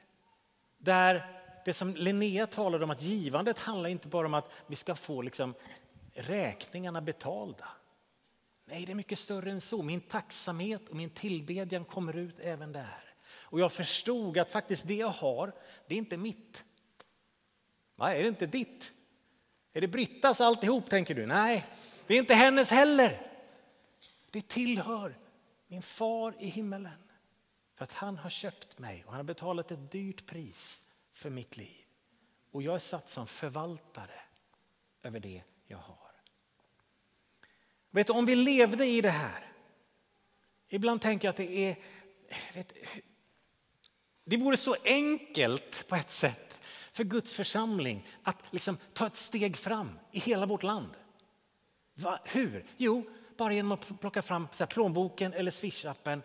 Där 0.79 1.34
det 1.65 1.75
som 1.75 1.95
Linnea 1.95 2.47
talade 2.47 2.85
om, 2.85 2.91
att 2.91 3.03
givandet 3.03 3.59
handlar 3.59 3.89
inte 3.89 4.09
bara 4.09 4.27
om 4.27 4.35
att 4.35 4.51
vi 4.67 4.77
ska 4.77 4.95
få 4.95 5.23
liksom 5.23 5.55
räkningarna 6.15 7.01
betalda. 7.01 7.69
Nej, 8.67 8.85
det 8.87 8.93
är 8.93 8.97
mycket 8.97 9.19
större 9.19 9.51
än 9.51 9.61
så. 9.61 9.83
Min 9.83 10.01
tacksamhet 10.01 10.89
och 10.89 10.97
min 10.97 11.11
tillbedjan 11.11 11.85
kommer 11.85 12.17
ut 12.17 12.41
även 12.41 12.73
där. 12.73 13.15
Och 13.27 13.61
jag 13.61 13.73
förstod 13.73 14.39
att 14.39 14.51
faktiskt 14.51 14.87
det 14.89 14.95
jag 14.95 15.09
har, 15.09 15.55
det 15.87 15.95
är 15.95 15.99
inte 15.99 16.17
mitt. 16.17 16.65
Nej, 17.97 18.19
är 18.19 18.23
det 18.23 18.29
inte 18.29 18.47
ditt? 18.47 18.93
Är 19.73 19.81
det 19.81 19.89
Brittas 19.89 20.41
alltihop 20.41 20.91
tänker 20.91 21.15
du? 21.15 21.27
Nej, 21.27 21.67
det 22.07 22.15
är 22.15 22.19
inte 22.19 22.35
hennes 22.35 22.71
heller. 22.71 23.31
Det 24.31 24.49
tillhör 24.49 25.19
min 25.67 25.83
far 25.83 26.35
i 26.39 26.47
himmelen. 26.47 26.93
För 27.75 27.85
att 27.85 27.93
han 27.93 28.19
har 28.19 28.31
köpt 28.31 28.79
mig 28.79 29.05
och 29.07 29.13
han 29.13 29.19
har 29.19 29.25
betalat 29.25 29.71
ett 29.71 29.93
dyrt 29.93 30.27
pris 30.27 30.84
för 31.15 31.31
mitt 31.31 31.57
liv. 31.57 31.87
Och 32.51 32.63
jag 32.63 32.75
är 32.75 32.79
satt 32.79 33.11
som 33.11 33.27
förvaltare 33.27 34.21
över 35.03 35.21
det 35.21 35.43
jag 35.67 35.79
har. 35.79 36.11
Vet 37.91 38.07
du, 38.07 38.13
om 38.13 38.27
vi 38.27 38.37
levde 38.37 38.87
i 38.87 39.01
det 39.01 39.11
här. 39.11 39.53
Ibland 40.69 41.01
tänker 41.01 41.29
jag 41.29 41.31
att 41.31 41.37
det 41.37 41.59
är... 41.59 41.77
Vet, 42.55 42.73
det 44.25 44.37
vore 44.37 44.57
så 44.57 44.77
enkelt 44.85 45.89
på 45.89 45.97
ett 45.97 46.11
sätt 46.11 46.61
för 46.93 47.05
Guds 47.05 47.35
församling 47.35 48.07
att 48.23 48.43
liksom 48.51 48.79
ta 48.93 49.07
ett 49.07 49.17
steg 49.17 49.57
fram 49.57 49.99
i 50.13 50.19
hela 50.19 50.47
vårt 50.47 50.63
land. 50.63 50.97
Va, 51.95 52.21
hur? 52.25 52.67
Jo, 52.77 53.11
bara 53.37 53.55
genom 53.55 53.73
att 53.73 54.01
plocka 54.01 54.23
fram 54.23 54.49
så 54.53 54.59
här, 54.59 54.67
plånboken 54.67 55.33
eller 55.33 55.51
swishappen 55.51 56.23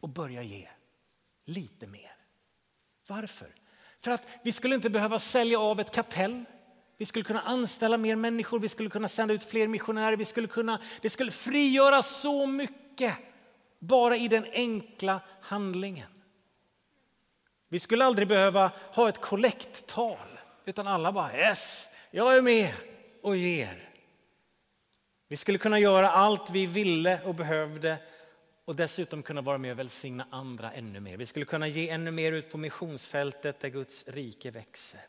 och 0.00 0.08
börja 0.08 0.42
ge 0.42 0.68
lite 1.44 1.86
mer. 1.86 2.16
Varför? 3.06 3.54
För 4.04 4.10
att 4.10 4.26
vi 4.42 4.52
skulle 4.52 4.74
inte 4.74 4.90
behöva 4.90 5.18
sälja 5.18 5.60
av 5.60 5.80
ett 5.80 5.90
kapell. 5.90 6.44
Vi 6.96 7.06
skulle 7.06 7.24
kunna 7.24 7.40
anställa 7.40 7.96
mer 7.98 8.16
människor, 8.16 8.58
vi 8.58 8.68
skulle 8.68 8.90
kunna 8.90 9.08
sända 9.08 9.34
ut 9.34 9.44
fler 9.44 9.68
missionärer. 9.68 10.16
Vi 10.16 10.24
skulle 10.24 10.48
kunna, 10.48 10.80
det 11.00 11.10
skulle 11.10 11.30
frigöra 11.30 12.02
så 12.02 12.46
mycket 12.46 13.18
bara 13.78 14.16
i 14.16 14.28
den 14.28 14.46
enkla 14.52 15.20
handlingen. 15.40 16.08
Vi 17.68 17.78
skulle 17.78 18.04
aldrig 18.04 18.28
behöva 18.28 18.72
ha 18.94 19.08
ett 19.08 19.20
kollekttal 19.20 20.18
utan 20.64 20.86
alla 20.86 21.12
bara 21.12 21.38
yes, 21.38 21.88
jag 22.10 22.36
är 22.36 22.42
med 22.42 22.74
och 23.22 23.36
ger. 23.36 23.88
Vi 25.28 25.36
skulle 25.36 25.58
kunna 25.58 25.78
göra 25.78 26.10
allt 26.10 26.50
vi 26.50 26.66
ville 26.66 27.20
och 27.24 27.34
behövde 27.34 27.98
och 28.64 28.76
dessutom 28.76 29.22
kunna 29.22 29.40
vara 29.40 29.58
med 29.58 29.72
och 29.72 29.78
välsigna 29.78 30.26
andra 30.30 30.72
ännu 30.72 31.00
mer. 31.00 31.16
Vi 31.16 31.26
skulle 31.26 31.44
kunna 31.44 31.68
ge 31.68 31.88
ännu 31.88 32.10
mer 32.10 32.32
ut 32.32 32.50
på 32.50 32.58
missionsfältet 32.58 33.60
där 33.60 33.68
Guds 33.68 34.08
rike 34.08 34.50
växer. 34.50 35.06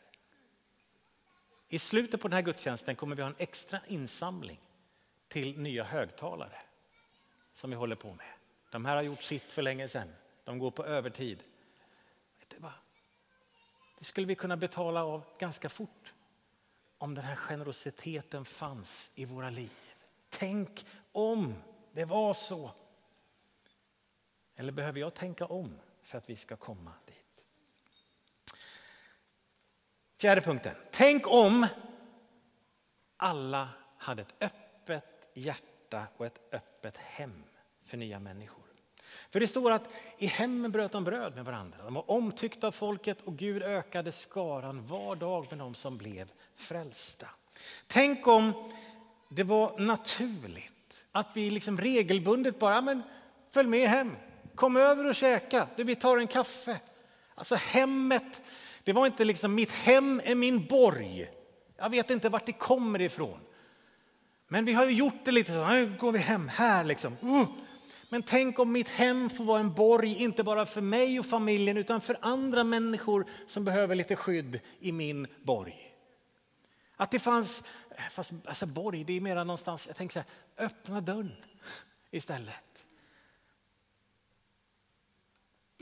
I 1.68 1.78
slutet 1.78 2.20
på 2.20 2.28
den 2.28 2.34
här 2.34 2.42
gudstjänsten 2.42 2.96
kommer 2.96 3.16
vi 3.16 3.22
ha 3.22 3.28
en 3.28 3.36
extra 3.38 3.80
insamling 3.86 4.60
till 5.28 5.58
nya 5.58 5.84
högtalare 5.84 6.58
som 7.54 7.70
vi 7.70 7.76
håller 7.76 7.96
på 7.96 8.14
med. 8.14 8.26
De 8.70 8.84
här 8.84 8.96
har 8.96 9.02
gjort 9.02 9.22
sitt 9.22 9.52
för 9.52 9.62
länge 9.62 9.88
sedan. 9.88 10.14
De 10.44 10.58
går 10.58 10.70
på 10.70 10.84
övertid. 10.84 11.42
Det 13.98 14.04
skulle 14.04 14.26
vi 14.26 14.34
kunna 14.34 14.56
betala 14.56 15.04
av 15.04 15.24
ganska 15.38 15.68
fort 15.68 16.12
om 16.98 17.14
den 17.14 17.24
här 17.24 17.36
generositeten 17.36 18.44
fanns 18.44 19.10
i 19.14 19.24
våra 19.24 19.50
liv. 19.50 19.94
Tänk 20.28 20.86
om 21.12 21.54
det 21.92 22.04
var 22.04 22.34
så. 22.34 22.70
Eller 24.56 24.72
behöver 24.72 25.00
jag 25.00 25.14
tänka 25.14 25.46
om 25.46 25.78
för 26.02 26.18
att 26.18 26.30
vi 26.30 26.36
ska 26.36 26.56
komma 26.56 26.92
dit? 27.06 27.44
Fjärde 30.18 30.40
punkten. 30.40 30.74
Tänk 30.90 31.26
om 31.26 31.66
alla 33.16 33.68
hade 33.98 34.22
ett 34.22 34.34
öppet 34.40 35.30
hjärta 35.34 36.06
och 36.16 36.26
ett 36.26 36.40
öppet 36.52 36.96
hem 36.96 37.44
för 37.82 37.96
nya 37.96 38.18
människor. 38.18 38.64
För 39.30 39.40
det 39.40 39.48
står 39.48 39.70
att 39.70 39.92
i 40.18 40.26
hemmen 40.26 40.72
bröt 40.72 40.92
de 40.92 41.04
bröd 41.04 41.34
med 41.34 41.44
varandra. 41.44 41.84
De 41.84 41.94
var 41.94 42.10
omtyckta 42.10 42.66
av 42.66 42.72
folket 42.72 43.20
och 43.22 43.36
Gud 43.36 43.62
ökade 43.62 44.12
skaran 44.12 44.86
var 44.86 45.16
dag 45.16 45.46
med 45.50 45.58
de 45.58 45.74
som 45.74 45.98
blev 45.98 46.32
frälsta. 46.54 47.28
Tänk 47.86 48.26
om 48.26 48.70
det 49.28 49.42
var 49.42 49.78
naturligt 49.78 51.04
att 51.12 51.28
vi 51.34 51.50
liksom 51.50 51.78
regelbundet 51.78 52.58
bara, 52.58 52.80
men 52.80 53.02
följ 53.50 53.68
med 53.68 53.88
hem, 53.88 54.16
kom 54.54 54.76
över 54.76 55.08
och 55.08 55.14
käka, 55.14 55.68
vi 55.76 55.94
tar 55.94 56.18
en 56.18 56.26
kaffe. 56.26 56.80
Alltså 57.34 57.54
hemmet, 57.54 58.42
det 58.84 58.92
var 58.92 59.06
inte 59.06 59.24
liksom 59.24 59.54
mitt 59.54 59.70
hem 59.70 60.20
är 60.24 60.34
min 60.34 60.66
borg. 60.66 61.30
Jag 61.76 61.90
vet 61.90 62.10
inte 62.10 62.28
vart 62.28 62.46
det 62.46 62.52
kommer 62.52 63.00
ifrån. 63.00 63.40
Men 64.48 64.64
vi 64.64 64.72
har 64.72 64.84
ju 64.84 64.92
gjort 64.92 65.24
det 65.24 65.32
lite 65.32 65.52
så, 65.52 65.68
nu 65.68 65.96
går 66.00 66.12
vi 66.12 66.18
hem 66.18 66.48
här 66.48 66.84
liksom. 66.84 67.16
Uh. 67.22 67.44
Men 68.08 68.22
tänk 68.22 68.58
om 68.58 68.72
mitt 68.72 68.88
hem 68.88 69.30
får 69.30 69.44
vara 69.44 69.60
en 69.60 69.74
borg, 69.74 70.22
inte 70.22 70.42
bara 70.42 70.66
för 70.66 70.80
mig 70.80 71.18
och 71.18 71.26
familjen 71.26 71.76
utan 71.76 72.00
för 72.00 72.16
andra 72.20 72.64
människor 72.64 73.26
som 73.46 73.64
behöver 73.64 73.94
lite 73.94 74.16
skydd 74.16 74.60
i 74.80 74.92
min 74.92 75.26
borg. 75.42 75.94
Att 76.96 77.10
det 77.10 77.18
fanns, 77.18 77.62
fast 78.10 78.32
alltså 78.44 78.66
borg, 78.66 79.04
det 79.04 79.12
är 79.12 79.20
mer 79.20 79.34
någonstans, 79.34 79.86
jag 79.86 79.96
tänker 79.96 80.12
så 80.12 80.18
här, 80.18 80.66
öppna 80.66 81.00
dörren 81.00 81.44
istället. 82.10 82.73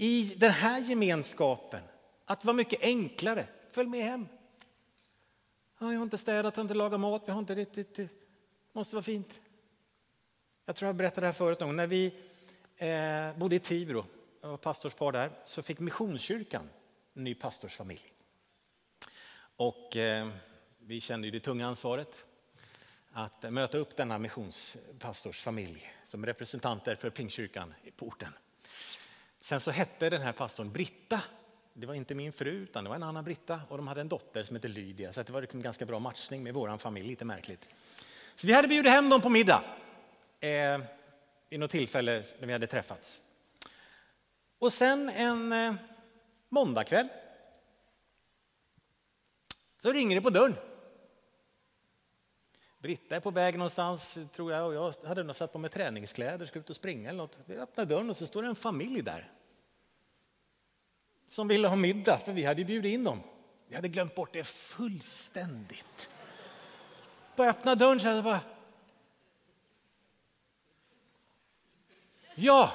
I 0.02 0.34
den 0.36 0.50
här 0.50 0.80
gemenskapen, 0.80 1.82
att 2.24 2.44
vara 2.44 2.56
mycket 2.56 2.82
enklare, 2.82 3.46
följ 3.70 3.88
med 3.88 4.04
hem. 4.04 4.28
Ja, 5.78 5.92
jag 5.92 5.98
har 5.98 6.02
inte 6.02 6.18
städat, 6.18 6.56
jag 6.56 6.60
har 6.60 6.64
inte 6.64 6.74
lagat 6.74 7.00
mat, 7.00 7.22
jag 7.26 7.34
har 7.34 7.38
inte 7.38 7.54
riktigt, 7.54 7.94
det 7.94 8.08
måste 8.72 8.96
vara 8.96 9.02
fint. 9.02 9.40
Jag 10.64 10.76
tror 10.76 10.86
jag 10.86 10.96
berättade 10.96 11.20
det 11.20 11.26
här 11.26 11.32
förut 11.32 11.60
någon 11.60 11.76
När 11.76 11.86
vi 11.86 12.14
eh, 12.76 13.38
bodde 13.38 13.56
i 13.56 13.58
Tibro, 13.58 14.04
jag 14.40 14.48
var 14.48 14.56
pastorspar 14.56 15.12
där, 15.12 15.30
så 15.44 15.62
fick 15.62 15.78
Missionskyrkan 15.78 16.70
en 17.14 17.24
ny 17.24 17.34
pastorsfamilj. 17.34 18.12
Och 19.56 19.96
eh, 19.96 20.28
vi 20.78 21.00
kände 21.00 21.26
ju 21.26 21.30
det 21.30 21.40
tunga 21.40 21.66
ansvaret 21.66 22.26
att 23.12 23.52
möta 23.52 23.78
upp 23.78 23.96
denna 23.96 24.18
missionspastorsfamilj 24.18 25.92
som 26.06 26.26
representanter 26.26 26.94
för 26.94 27.10
Pingstkyrkan 27.10 27.74
på 27.96 28.06
orten. 28.06 28.32
Sen 29.42 29.60
så 29.60 29.70
hette 29.70 30.10
den 30.10 30.22
här 30.22 30.32
pastorn 30.32 30.72
Britta. 30.72 31.20
Det 31.72 31.86
var 31.86 31.94
inte 31.94 32.14
min 32.14 32.32
fru, 32.32 32.50
utan 32.50 32.84
det 32.84 32.90
var 32.90 32.96
en 32.96 33.02
annan 33.02 33.24
Britta. 33.24 33.60
Och 33.68 33.76
de 33.76 33.86
hade 33.86 34.00
en 34.00 34.08
dotter 34.08 34.42
som 34.42 34.56
hette 34.56 34.68
Lydia, 34.68 35.12
så 35.12 35.22
det 35.22 35.32
var 35.32 35.40
liksom 35.40 35.62
ganska 35.62 35.86
bra 35.86 35.98
matchning 35.98 36.42
med 36.42 36.54
vår 36.54 36.78
familj, 36.78 37.08
lite 37.08 37.24
märkligt. 37.24 37.68
Så 38.34 38.46
vi 38.46 38.52
hade 38.52 38.68
bjudit 38.68 38.92
hem 38.92 39.08
dem 39.08 39.20
på 39.20 39.28
middag 39.28 39.64
eh, 40.40 40.80
vid 41.48 41.60
något 41.60 41.70
tillfälle 41.70 42.24
när 42.38 42.46
vi 42.46 42.52
hade 42.52 42.66
träffats. 42.66 43.22
Och 44.58 44.72
sen 44.72 45.08
en 45.08 45.52
eh, 45.52 45.74
måndagkväll 46.48 47.08
så 49.82 49.92
ringer 49.92 50.16
det 50.16 50.22
på 50.22 50.30
dörren. 50.30 50.56
Britta 52.82 53.16
är 53.16 53.20
på 53.20 53.30
väg 53.30 53.58
någonstans, 53.58 54.18
tror 54.32 54.52
jag, 54.52 54.66
och 54.66 54.74
jag 54.74 55.08
hade 55.08 55.22
nog 55.22 55.36
satt 55.36 55.52
på 55.52 55.58
mig 55.58 55.70
träningskläder, 55.70 56.46
skulle 56.46 56.60
ut 56.60 56.70
och 56.70 56.76
springa 56.76 57.08
eller 57.08 57.18
något. 57.18 57.38
Vi 57.46 57.56
öppnar 57.56 57.84
dörren 57.84 58.10
och 58.10 58.16
så 58.16 58.26
står 58.26 58.42
det 58.42 58.48
en 58.48 58.54
familj 58.54 59.02
där. 59.02 59.30
Som 61.28 61.48
ville 61.48 61.68
ha 61.68 61.76
middag, 61.76 62.18
för 62.18 62.32
vi 62.32 62.44
hade 62.44 62.64
bjudit 62.64 62.92
in 62.92 63.04
dem. 63.04 63.20
Vi 63.68 63.74
hade 63.74 63.88
glömt 63.88 64.14
bort 64.14 64.32
det 64.32 64.44
fullständigt. 64.44 66.10
På 67.36 67.42
öppna 67.42 67.74
dörren 67.74 68.00
så 68.00 68.08
jag 68.08 68.24
bara... 68.24 68.40
Ja, 72.34 72.72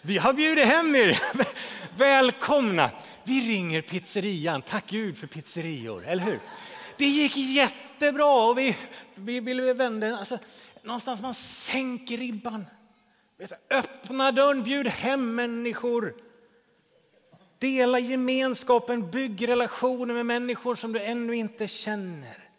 vi 0.00 0.18
har 0.18 0.32
bjudit 0.32 0.66
hem 0.66 0.94
er. 0.94 1.18
Välkomna. 1.96 2.90
Vi 3.24 3.40
ringer 3.40 3.82
pizzerian. 3.82 4.62
Tack 4.62 4.86
Gud 4.86 5.18
för 5.18 5.26
pizzerior, 5.26 6.06
eller 6.06 6.22
hur? 6.22 6.40
Det 6.96 7.06
gick 7.06 7.36
jättebra 7.94 8.48
och 8.48 8.58
vi, 8.58 8.76
vi 9.14 9.40
vill 9.40 9.60
vända. 9.60 10.16
Alltså, 10.16 10.38
någonstans 10.82 11.22
man 11.22 11.34
sänker 11.34 12.16
ribban. 12.16 12.66
Öppna 13.70 14.32
dörren, 14.32 14.62
bjud 14.62 14.86
hem 14.86 15.34
människor. 15.34 16.14
Dela 17.58 17.98
gemenskapen, 17.98 19.10
bygg 19.10 19.48
relationer 19.48 20.14
med 20.14 20.26
människor 20.26 20.74
som 20.74 20.92
du 20.92 21.02
ännu 21.02 21.36
inte 21.36 21.68
känner. 21.68 22.50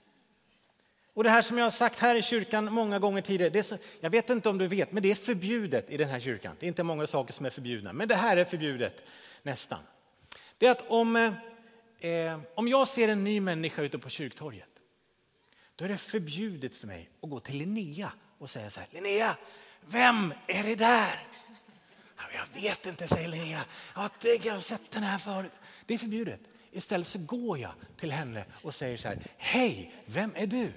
Och 1.13 1.23
det 1.23 1.29
här 1.29 1.41
som 1.41 1.57
jag 1.57 1.65
har 1.65 1.71
sagt 1.71 1.99
här 1.99 2.15
i 2.15 2.21
kyrkan 2.21 2.73
många 2.73 2.99
gånger 2.99 3.21
tidigare, 3.21 3.49
det 3.49 3.63
så, 3.63 3.77
jag 3.99 4.09
vet 4.09 4.29
inte 4.29 4.49
om 4.49 4.57
du 4.57 4.67
vet, 4.67 4.91
men 4.91 5.03
det 5.03 5.11
är 5.11 5.15
förbjudet 5.15 5.89
i 5.89 5.97
den 5.97 6.09
här 6.09 6.19
kyrkan. 6.19 6.55
Det 6.59 6.65
är 6.65 6.67
inte 6.67 6.83
många 6.83 7.07
saker 7.07 7.33
som 7.33 7.45
är 7.45 7.49
förbjudna, 7.49 7.93
men 7.93 8.07
det 8.07 8.15
här 8.15 8.37
är 8.37 8.45
förbjudet 8.45 9.03
nästan. 9.43 9.79
Det 10.57 10.67
är 10.67 10.71
att 10.71 10.83
om, 10.87 11.15
eh, 11.15 11.33
eh 12.11 12.39
om 12.55 12.67
jag 12.67 12.87
ser 12.87 13.07
en 13.07 13.23
ny 13.23 13.39
människa 13.39 13.81
ute 13.81 13.99
på 13.99 14.09
kyrktorget, 14.09 14.74
då 15.75 15.85
är 15.85 15.89
det 15.89 15.97
förbjudet 15.97 16.75
för 16.75 16.87
mig 16.87 17.09
att 17.21 17.29
gå 17.29 17.39
till 17.39 17.57
Linnea 17.57 18.11
och 18.37 18.49
säga 18.49 18.69
så 18.69 18.79
här, 18.79 18.89
Linnea, 18.91 19.37
vem 19.81 20.33
är 20.47 20.63
det 20.63 20.75
där? 20.75 21.27
Jag 22.33 22.61
vet 22.61 22.85
inte, 22.85 23.07
säger 23.07 23.27
Linnea. 23.27 23.65
Jag 23.95 24.01
har 24.01 24.59
sett 24.59 24.91
den 24.91 25.03
här 25.03 25.17
förut. 25.17 25.51
Det 25.85 25.93
är 25.93 25.97
förbjudet. 25.97 26.39
Istället 26.71 27.07
så 27.07 27.19
går 27.19 27.59
jag 27.59 27.71
till 27.97 28.11
henne 28.11 28.45
och 28.61 28.75
säger 28.75 28.97
så 28.97 29.07
här, 29.07 29.19
hej, 29.37 29.95
vem 30.05 30.31
är 30.35 30.47
du? 30.47 30.71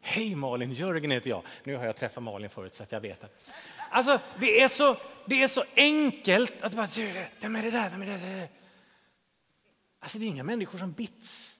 Hej 0.00 0.34
Malin, 0.34 0.72
Jörgen 0.72 1.10
heter 1.10 1.30
jag. 1.30 1.42
Nu 1.64 1.76
har 1.76 1.86
jag 1.86 1.96
träffat 1.96 2.22
Malin 2.22 2.50
förut 2.50 2.74
så 2.74 2.82
att 2.82 2.92
jag 2.92 3.00
vet 3.00 3.20
det. 3.20 3.28
Alltså, 3.90 4.20
det 4.40 4.62
är 4.62 4.68
så, 4.68 4.96
det 5.26 5.42
är 5.42 5.48
så 5.48 5.64
enkelt 5.76 6.62
att 6.62 6.74
bara, 6.74 6.88
vem 7.40 7.56
är 7.56 7.62
det 7.62 7.70
där? 7.70 7.90
Vem 7.90 8.02
är 8.02 8.06
det 8.06 8.18
där? 8.18 8.48
Alltså, 9.98 10.18
det 10.18 10.24
är 10.24 10.28
inga 10.28 10.44
människor 10.44 10.78
som 10.78 10.92
bits. 10.92 11.56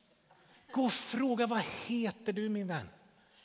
Gå 0.72 0.84
och 0.84 0.92
fråga, 0.92 1.46
vad 1.46 1.62
heter 1.86 2.32
du 2.32 2.48
min 2.48 2.66
vän? 2.66 2.88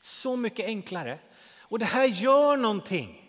Så 0.01 0.35
mycket 0.35 0.65
enklare. 0.65 1.19
Och 1.59 1.79
det 1.79 1.85
här 1.85 2.05
gör 2.05 2.57
någonting. 2.57 3.23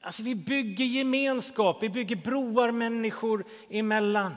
Alltså, 0.00 0.22
vi 0.22 0.34
bygger 0.34 0.84
gemenskap, 0.84 1.82
vi 1.82 1.88
bygger 1.88 2.16
broar 2.16 2.70
människor 2.70 3.44
emellan. 3.70 4.36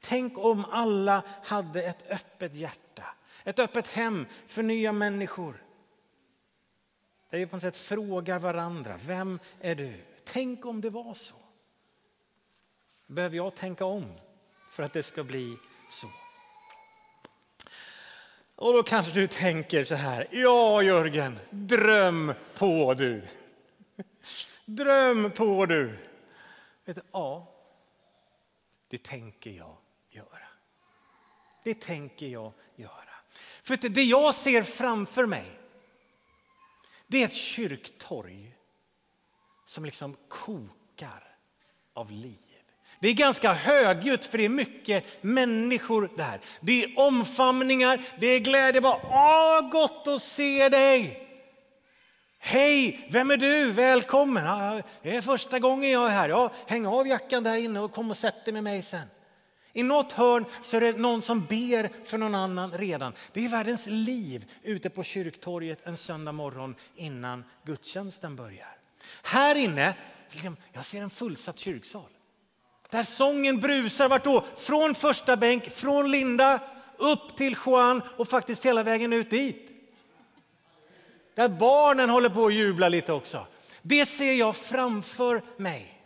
Tänk 0.00 0.38
om 0.38 0.64
alla 0.64 1.22
hade 1.42 1.82
ett 1.82 2.10
öppet 2.10 2.54
hjärta 2.54 2.82
ett 3.44 3.58
öppet 3.58 3.86
hem 3.86 4.26
för 4.46 4.62
nya 4.62 4.92
människor. 4.92 5.64
Där 7.30 7.38
vi 7.38 7.46
på 7.46 7.56
något 7.56 7.62
sätt 7.62 7.76
frågar 7.76 8.38
varandra, 8.38 8.98
vem 9.06 9.38
är 9.60 9.74
du? 9.74 10.04
Tänk 10.24 10.66
om 10.66 10.80
det 10.80 10.90
var 10.90 11.14
så. 11.14 11.34
Behöver 13.06 13.36
jag 13.36 13.54
tänka 13.54 13.84
om 13.84 14.12
för 14.70 14.82
att 14.82 14.92
det 14.92 15.02
ska 15.02 15.24
bli 15.24 15.56
så? 15.90 16.08
Och 18.62 18.72
då 18.72 18.82
kanske 18.82 19.12
du 19.12 19.26
tänker 19.26 19.84
så 19.84 19.94
här, 19.94 20.26
ja 20.30 20.82
Jörgen, 20.82 21.38
dröm 21.50 22.34
på 22.54 22.94
du. 22.94 23.28
Dröm 24.64 25.30
på 25.30 25.66
du. 25.66 25.98
Vet 26.84 26.96
du, 26.96 27.02
ja, 27.12 27.54
det 28.88 29.02
tänker 29.02 29.50
jag 29.50 29.76
göra. 30.10 30.46
Det 31.64 31.74
tänker 31.74 32.26
jag 32.26 32.52
göra. 32.76 33.14
För 33.62 33.88
det 33.88 34.02
jag 34.02 34.34
ser 34.34 34.62
framför 34.62 35.26
mig, 35.26 35.60
det 37.06 37.22
är 37.22 37.24
ett 37.24 37.34
kyrktorg 37.34 38.56
som 39.66 39.84
liksom 39.84 40.16
kokar 40.28 41.36
av 41.92 42.10
liv. 42.10 42.51
Det 43.02 43.08
är 43.08 43.14
ganska 43.14 43.52
högljutt 43.52 44.24
för 44.24 44.38
det 44.38 44.44
är 44.44 44.48
mycket 44.48 45.04
människor 45.20 46.10
där. 46.16 46.40
Det 46.60 46.84
är 46.84 46.98
omfamningar, 46.98 48.02
det 48.20 48.26
är 48.26 48.38
glädje. 48.38 48.80
Bara, 48.80 49.00
Åh, 49.04 49.70
gott 49.70 50.08
att 50.08 50.22
se 50.22 50.68
dig! 50.68 51.28
Hej, 52.38 53.08
vem 53.10 53.30
är 53.30 53.36
du? 53.36 53.72
Välkommen! 53.72 54.82
det 55.02 55.16
är 55.16 55.20
första 55.20 55.58
gången 55.58 55.90
jag 55.90 56.06
är 56.06 56.10
här. 56.10 56.28
Ja, 56.28 56.52
häng 56.66 56.86
av 56.86 57.08
jackan 57.08 57.42
där 57.42 57.56
inne 57.56 57.80
och 57.80 57.92
kom 57.92 58.10
och 58.10 58.16
sätt 58.16 58.44
dig 58.44 58.54
med 58.54 58.64
mig 58.64 58.82
sen. 58.82 59.06
I 59.72 59.82
något 59.82 60.12
hörn 60.12 60.44
så 60.62 60.76
är 60.76 60.80
det 60.80 60.92
någon 60.92 61.22
som 61.22 61.40
ber 61.40 62.06
för 62.06 62.18
någon 62.18 62.34
annan 62.34 62.72
redan. 62.72 63.12
Det 63.32 63.44
är 63.44 63.48
världens 63.48 63.86
liv 63.86 64.50
ute 64.62 64.90
på 64.90 65.02
kyrktorget 65.02 65.86
en 65.86 65.96
söndag 65.96 66.32
morgon 66.32 66.74
innan 66.96 67.44
gudstjänsten 67.64 68.36
börjar. 68.36 68.76
Här 69.22 69.54
inne, 69.54 69.94
liksom, 70.30 70.56
jag 70.72 70.84
ser 70.84 71.02
en 71.02 71.10
fullsatt 71.10 71.58
kyrksal. 71.58 72.08
Där 72.92 73.04
sången 73.04 73.60
brusar, 73.60 74.08
vart 74.08 74.24
då? 74.24 74.44
Från 74.56 74.94
första 74.94 75.36
bänk, 75.36 75.70
från 75.70 76.10
Linda 76.10 76.60
upp 76.96 77.36
till 77.36 77.56
Juan 77.66 78.02
och 78.16 78.28
faktiskt 78.28 78.66
hela 78.66 78.82
vägen 78.82 79.12
ut 79.12 79.30
dit. 79.30 79.70
Där 81.34 81.48
barnen 81.48 82.10
håller 82.10 82.28
på 82.28 82.46
att 82.46 82.54
jubla 82.54 82.88
lite 82.88 83.12
också. 83.12 83.46
Det 83.82 84.06
ser 84.06 84.32
jag 84.32 84.56
framför 84.56 85.42
mig. 85.56 86.02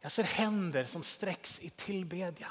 Jag 0.00 0.12
ser 0.12 0.22
händer 0.22 0.84
som 0.84 1.02
sträcks 1.02 1.60
i 1.60 1.70
tillbedjan. 1.70 2.50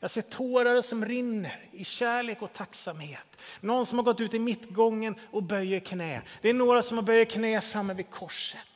Jag 0.00 0.10
ser 0.10 0.22
tårar 0.22 0.82
som 0.82 1.04
rinner 1.04 1.68
i 1.72 1.84
kärlek 1.84 2.42
och 2.42 2.52
tacksamhet. 2.52 3.40
Någon 3.60 3.86
som 3.86 3.98
har 3.98 4.04
gått 4.04 4.20
ut 4.20 4.34
i 4.34 4.38
mittgången 4.38 5.14
och 5.30 5.42
böjer 5.42 5.80
knä. 5.80 6.22
Det 6.42 6.48
är 6.48 6.54
några 6.54 6.82
som 6.82 6.98
har 6.98 7.02
böjt 7.02 7.32
knä 7.32 7.60
framme 7.60 7.94
vid 7.94 8.10
korset. 8.10 8.69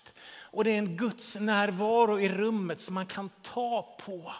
Och 0.54 0.64
det 0.64 0.70
är 0.70 0.78
en 0.78 0.96
Guds 0.96 1.36
närvaro 1.36 2.20
i 2.20 2.28
rummet 2.28 2.80
som 2.80 2.94
man 2.94 3.06
kan 3.06 3.30
ta 3.42 3.96
på. 4.04 4.32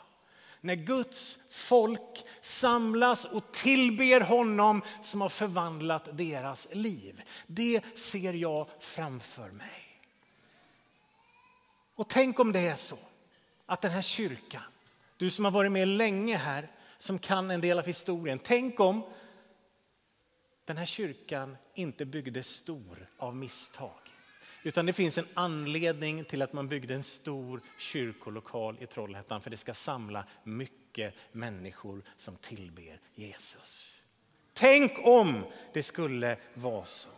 När 0.60 0.74
Guds 0.74 1.38
folk 1.50 2.24
samlas 2.42 3.24
och 3.24 3.52
tillber 3.52 4.20
honom 4.20 4.82
som 5.02 5.20
har 5.20 5.28
förvandlat 5.28 6.08
deras 6.12 6.68
liv. 6.72 7.22
Det 7.46 7.80
ser 7.98 8.32
jag 8.32 8.66
framför 8.80 9.50
mig. 9.50 10.00
Och 11.94 12.08
tänk 12.08 12.38
om 12.40 12.52
det 12.52 12.60
är 12.60 12.76
så 12.76 12.98
att 13.66 13.80
den 13.80 13.90
här 13.90 14.02
kyrkan, 14.02 14.62
du 15.16 15.30
som 15.30 15.44
har 15.44 15.52
varit 15.52 15.72
med 15.72 15.88
länge 15.88 16.36
här, 16.36 16.70
som 16.98 17.18
kan 17.18 17.50
en 17.50 17.60
del 17.60 17.78
av 17.78 17.86
historien. 17.86 18.38
Tänk 18.44 18.80
om 18.80 19.02
den 20.64 20.76
här 20.76 20.86
kyrkan 20.86 21.56
inte 21.74 22.04
byggdes 22.04 22.48
stor 22.48 23.10
av 23.18 23.36
misstag. 23.36 24.03
Utan 24.66 24.86
det 24.86 24.92
finns 24.92 25.18
en 25.18 25.28
anledning 25.34 26.24
till 26.24 26.42
att 26.42 26.52
man 26.52 26.68
byggde 26.68 26.94
en 26.94 27.02
stor 27.02 27.60
kyrkolokal 27.78 28.76
i 28.80 28.86
Trollhättan 28.86 29.40
för 29.40 29.50
det 29.50 29.56
ska 29.56 29.74
samla 29.74 30.24
mycket 30.44 31.14
människor 31.32 32.02
som 32.16 32.36
tillber 32.36 33.00
Jesus. 33.14 34.02
Tänk 34.52 34.92
om 34.98 35.44
det 35.72 35.82
skulle 35.82 36.36
vara 36.54 36.84
så. 36.84 37.08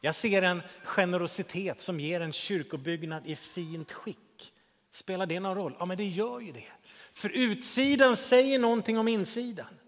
Jag 0.00 0.14
ser 0.14 0.42
en 0.42 0.62
generositet 0.84 1.80
som 1.80 2.00
ger 2.00 2.20
en 2.20 2.32
kyrkobyggnad 2.32 3.26
i 3.26 3.36
fint 3.36 3.92
skick. 3.92 4.52
Spelar 4.90 5.26
det 5.26 5.40
någon 5.40 5.56
roll? 5.56 5.76
Ja, 5.78 5.86
men 5.86 5.96
det 5.96 6.06
gör 6.06 6.40
ju 6.40 6.52
det. 6.52 6.72
För 7.12 7.28
utsidan 7.28 8.16
säger 8.16 8.58
någonting 8.58 8.98
om 8.98 9.08
insidan. 9.08 9.78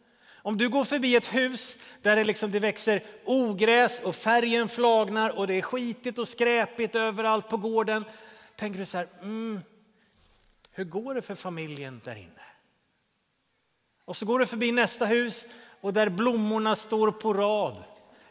Om 0.46 0.56
du 0.56 0.68
går 0.68 0.84
förbi 0.84 1.16
ett 1.16 1.34
hus 1.34 1.78
där 2.02 2.16
det, 2.16 2.24
liksom, 2.24 2.50
det 2.50 2.60
växer 2.60 3.02
ogräs 3.24 4.00
och 4.00 4.16
färgen 4.16 4.68
flagnar 4.68 5.30
och 5.30 5.46
det 5.46 5.54
är 5.54 5.62
skitigt 5.62 6.18
och 6.18 6.28
skräpigt 6.28 6.94
överallt 6.94 7.48
på 7.48 7.56
gården. 7.56 8.04
Tänker 8.56 8.78
du 8.78 8.84
så 8.84 8.96
här, 8.96 9.08
mm, 9.22 9.60
hur 10.70 10.84
går 10.84 11.14
det 11.14 11.22
för 11.22 11.34
familjen 11.34 12.00
där 12.04 12.16
inne? 12.16 12.44
Och 14.04 14.16
så 14.16 14.26
går 14.26 14.38
du 14.38 14.46
förbi 14.46 14.72
nästa 14.72 15.06
hus 15.06 15.46
och 15.80 15.92
där 15.92 16.08
blommorna 16.08 16.76
står 16.76 17.10
på 17.10 17.32
rad. 17.32 17.76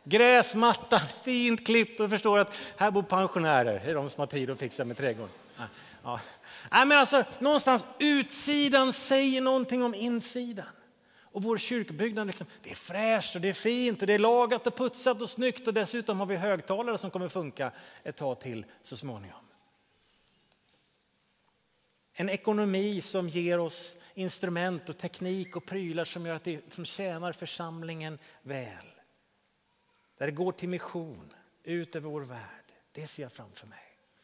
Gräsmattan 0.03 0.99
fint 1.23 1.65
klippt 1.65 1.99
och 1.99 2.09
förstår 2.09 2.39
att 2.39 2.59
här 2.77 2.91
bor 2.91 3.03
pensionärer, 3.03 3.81
det 3.85 3.91
är 3.91 3.95
de 3.95 4.09
som 4.09 4.19
har 4.19 4.27
tid 4.27 4.49
att 4.49 4.59
fixa 4.59 4.85
med 4.85 4.97
trädgården. 4.97 5.33
Ja. 6.03 6.19
Nej, 6.71 6.85
men 6.85 6.97
alltså, 6.97 7.23
någonstans 7.39 7.85
utsidan 7.99 8.93
säger 8.93 9.41
någonting 9.41 9.83
om 9.83 9.93
insidan. 9.93 10.65
Och 11.33 11.43
vår 11.43 11.57
kyrkbyggnad, 11.57 12.27
liksom, 12.27 12.47
det 12.61 12.71
är 12.71 12.75
fräscht 12.75 13.35
och 13.35 13.41
det 13.41 13.49
är 13.49 13.53
fint 13.53 14.01
och 14.01 14.07
det 14.07 14.13
är 14.13 14.19
lagat 14.19 14.67
och 14.67 14.75
putsat 14.75 15.21
och 15.21 15.29
snyggt 15.29 15.67
och 15.67 15.73
dessutom 15.73 16.19
har 16.19 16.25
vi 16.25 16.35
högtalare 16.35 16.97
som 16.97 17.11
kommer 17.11 17.27
funka 17.27 17.71
ett 18.03 18.15
tag 18.15 18.39
till 18.39 18.65
så 18.81 18.97
småningom. 18.97 19.45
En 22.13 22.29
ekonomi 22.29 23.01
som 23.01 23.29
ger 23.29 23.59
oss 23.59 23.95
instrument 24.13 24.89
och 24.89 24.97
teknik 24.97 25.55
och 25.55 25.65
prylar 25.65 26.05
som, 26.05 26.25
gör 26.25 26.35
att 26.35 26.43
det, 26.43 26.73
som 26.73 26.85
tjänar 26.85 27.31
församlingen 27.31 28.19
väl. 28.41 28.85
Där 30.17 30.25
det 30.25 30.31
går 30.31 30.51
till 30.51 30.69
mission 30.69 31.33
ut 31.63 31.95
över 31.95 32.09
vår 32.09 32.21
värld. 32.21 32.73
Det 32.91 33.07
ser 33.07 33.23
jag 33.23 33.31
framför 33.31 33.67
mig. 33.67 33.79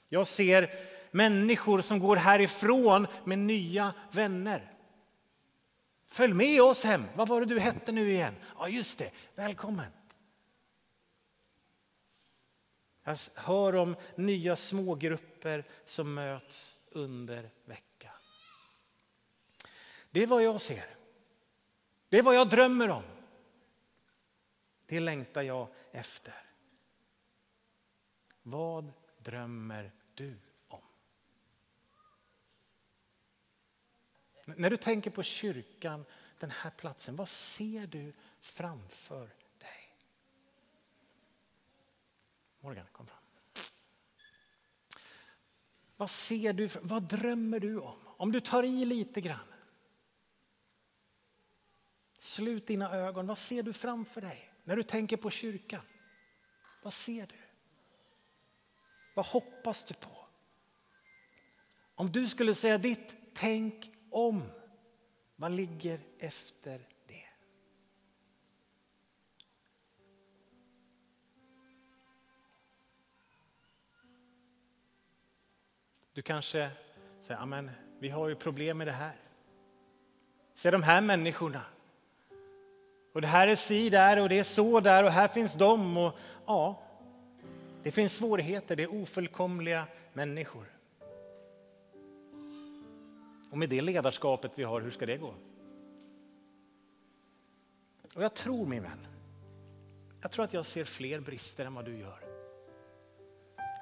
Jag 0.10 0.28
ser 0.28 0.70
människor 1.12 1.82
som 1.82 2.00
går 2.00 2.16
härifrån 2.16 3.08
med 3.24 3.40
nya 3.40 3.94
vänner. 4.12 4.74
Följ 6.10 6.34
med 6.34 6.62
oss 6.62 6.84
hem. 6.84 7.06
Vad 7.16 7.28
var 7.28 7.40
det 7.40 7.46
du 7.46 7.60
hette 7.60 7.92
nu 7.92 8.12
igen? 8.12 8.36
Ja, 8.58 8.70
just 8.70 8.98
det. 8.98 9.12
Välkommen. 9.36 9.92
Jag 13.04 13.18
hör 13.36 13.76
om 13.76 13.96
nya 14.16 14.56
smågrupper 14.56 15.64
som 15.86 16.14
möts 16.14 16.78
under 16.92 17.50
veckan. 17.66 18.12
Det 20.12 20.24
är 20.24 20.28
vad 20.28 20.44
jag 20.44 20.62
ser. 20.62 20.86
Det 22.10 22.18
är 22.18 22.24
vad 22.24 22.36
jag 22.36 22.50
drömmer 22.50 22.90
om. 22.90 23.04
Det 24.86 25.00
längtar 25.00 25.42
jag 25.42 25.68
efter. 25.92 26.44
Vad 28.42 28.92
drömmer 29.18 29.92
du 30.14 30.38
När 34.58 34.70
du 34.70 34.78
tänker 34.78 35.12
på 35.12 35.24
kyrkan, 35.24 36.06
den 36.40 36.52
här 36.52 36.70
platsen, 36.70 37.16
vad 37.16 37.30
ser 37.30 37.88
du 37.88 38.14
framför 38.40 39.30
dig? 39.58 39.96
Morgan, 42.60 42.86
kom 42.92 43.08
fram. 43.08 43.18
Vad 45.98 46.10
ser 46.10 46.54
du, 46.54 46.70
vad 46.82 47.04
drömmer 47.04 47.60
du 47.60 47.80
om? 47.80 47.98
Om 48.06 48.32
du 48.32 48.40
tar 48.40 48.64
i 48.64 48.86
lite 48.86 49.22
grann. 49.22 49.54
Slut 52.14 52.68
dina 52.68 52.92
ögon, 52.92 53.28
vad 53.28 53.38
ser 53.38 53.64
du 53.64 53.74
framför 53.74 54.22
dig 54.22 54.54
när 54.64 54.76
du 54.76 54.84
tänker 54.84 55.18
på 55.18 55.30
kyrkan? 55.30 55.82
Vad 56.84 56.94
ser 56.94 57.28
du? 57.28 57.36
Vad 59.16 59.26
hoppas 59.26 59.84
du 59.84 59.94
på? 59.94 60.26
Om 61.96 62.12
du 62.12 62.28
skulle 62.28 62.56
säga 62.56 62.78
ditt 62.78 63.16
tänk 63.34 63.92
om. 64.12 64.52
man 65.36 65.56
ligger 65.56 66.00
efter 66.20 66.80
det? 67.08 67.26
Du 76.14 76.22
kanske 76.22 76.72
säger, 77.22 77.46
men 77.46 77.72
vi 78.00 78.10
har 78.10 78.28
ju 78.28 78.36
problem 78.36 78.78
med 78.78 78.88
det 78.88 78.92
här. 78.92 79.16
Se 80.54 80.72
de 80.72 80.84
här 80.84 81.02
människorna. 81.02 81.66
Och 83.14 83.22
det 83.22 83.28
här 83.28 83.48
är 83.48 83.56
si 83.56 83.90
där 83.90 84.22
och 84.22 84.30
det 84.30 84.40
är 84.40 84.44
så 84.44 84.80
där 84.80 85.04
och 85.04 85.12
här 85.12 85.28
finns 85.28 85.54
de. 85.54 85.98
Och, 85.98 86.18
ja, 86.46 86.84
det 87.84 87.92
finns 87.92 88.16
svårigheter, 88.16 88.76
det 88.76 88.84
är 88.84 89.02
ofullkomliga 89.02 89.88
människor. 90.14 90.79
Och 93.50 93.58
med 93.58 93.70
det 93.70 93.82
ledarskapet 93.82 94.52
vi 94.56 94.64
har, 94.64 94.82
hur 94.82 94.90
ska 94.90 95.06
det 95.06 95.18
gå? 95.18 95.34
Och 98.16 98.24
jag 98.24 98.34
tror 98.34 98.66
min 98.66 98.84
vän, 98.84 99.08
jag 100.22 100.32
tror 100.32 100.46
att 100.46 100.54
jag 100.54 100.66
ser 100.66 100.84
fler 100.84 101.20
brister 101.20 101.66
än 101.66 101.74
vad 101.74 101.86
du 101.86 101.98
gör. 101.98 102.24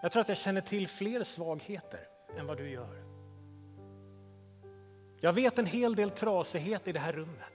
Jag 0.01 0.11
tror 0.11 0.21
att 0.21 0.29
jag 0.29 0.37
känner 0.37 0.61
till 0.61 0.87
fler 0.87 1.23
svagheter 1.23 2.07
än 2.37 2.47
vad 2.47 2.57
du 2.57 2.69
gör. 2.69 3.03
Jag 5.19 5.33
vet 5.33 5.59
en 5.59 5.65
hel 5.65 5.95
del 5.95 6.09
trasighet 6.09 6.87
i 6.87 6.91
det 6.91 6.99
här 6.99 7.13
rummet. 7.13 7.53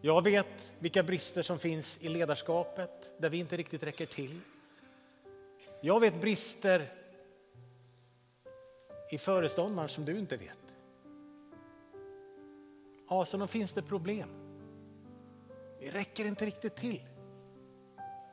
Jag 0.00 0.24
vet 0.24 0.72
vilka 0.78 1.02
brister 1.02 1.42
som 1.42 1.58
finns 1.58 1.98
i 2.00 2.08
ledarskapet 2.08 3.10
där 3.18 3.28
vi 3.28 3.38
inte 3.38 3.56
riktigt 3.56 3.82
räcker 3.82 4.06
till. 4.06 4.40
Jag 5.80 6.00
vet 6.00 6.20
brister 6.20 6.92
i 9.10 9.18
föreståndaren 9.18 9.88
som 9.88 10.04
du 10.04 10.18
inte 10.18 10.36
vet. 10.36 10.58
Ja, 13.08 13.24
så 13.24 13.36
då 13.36 13.46
finns 13.46 13.72
det 13.72 13.82
problem. 13.82 14.28
Vi 15.80 15.90
räcker 15.90 16.24
inte 16.24 16.46
riktigt 16.46 16.76
till. 16.76 17.02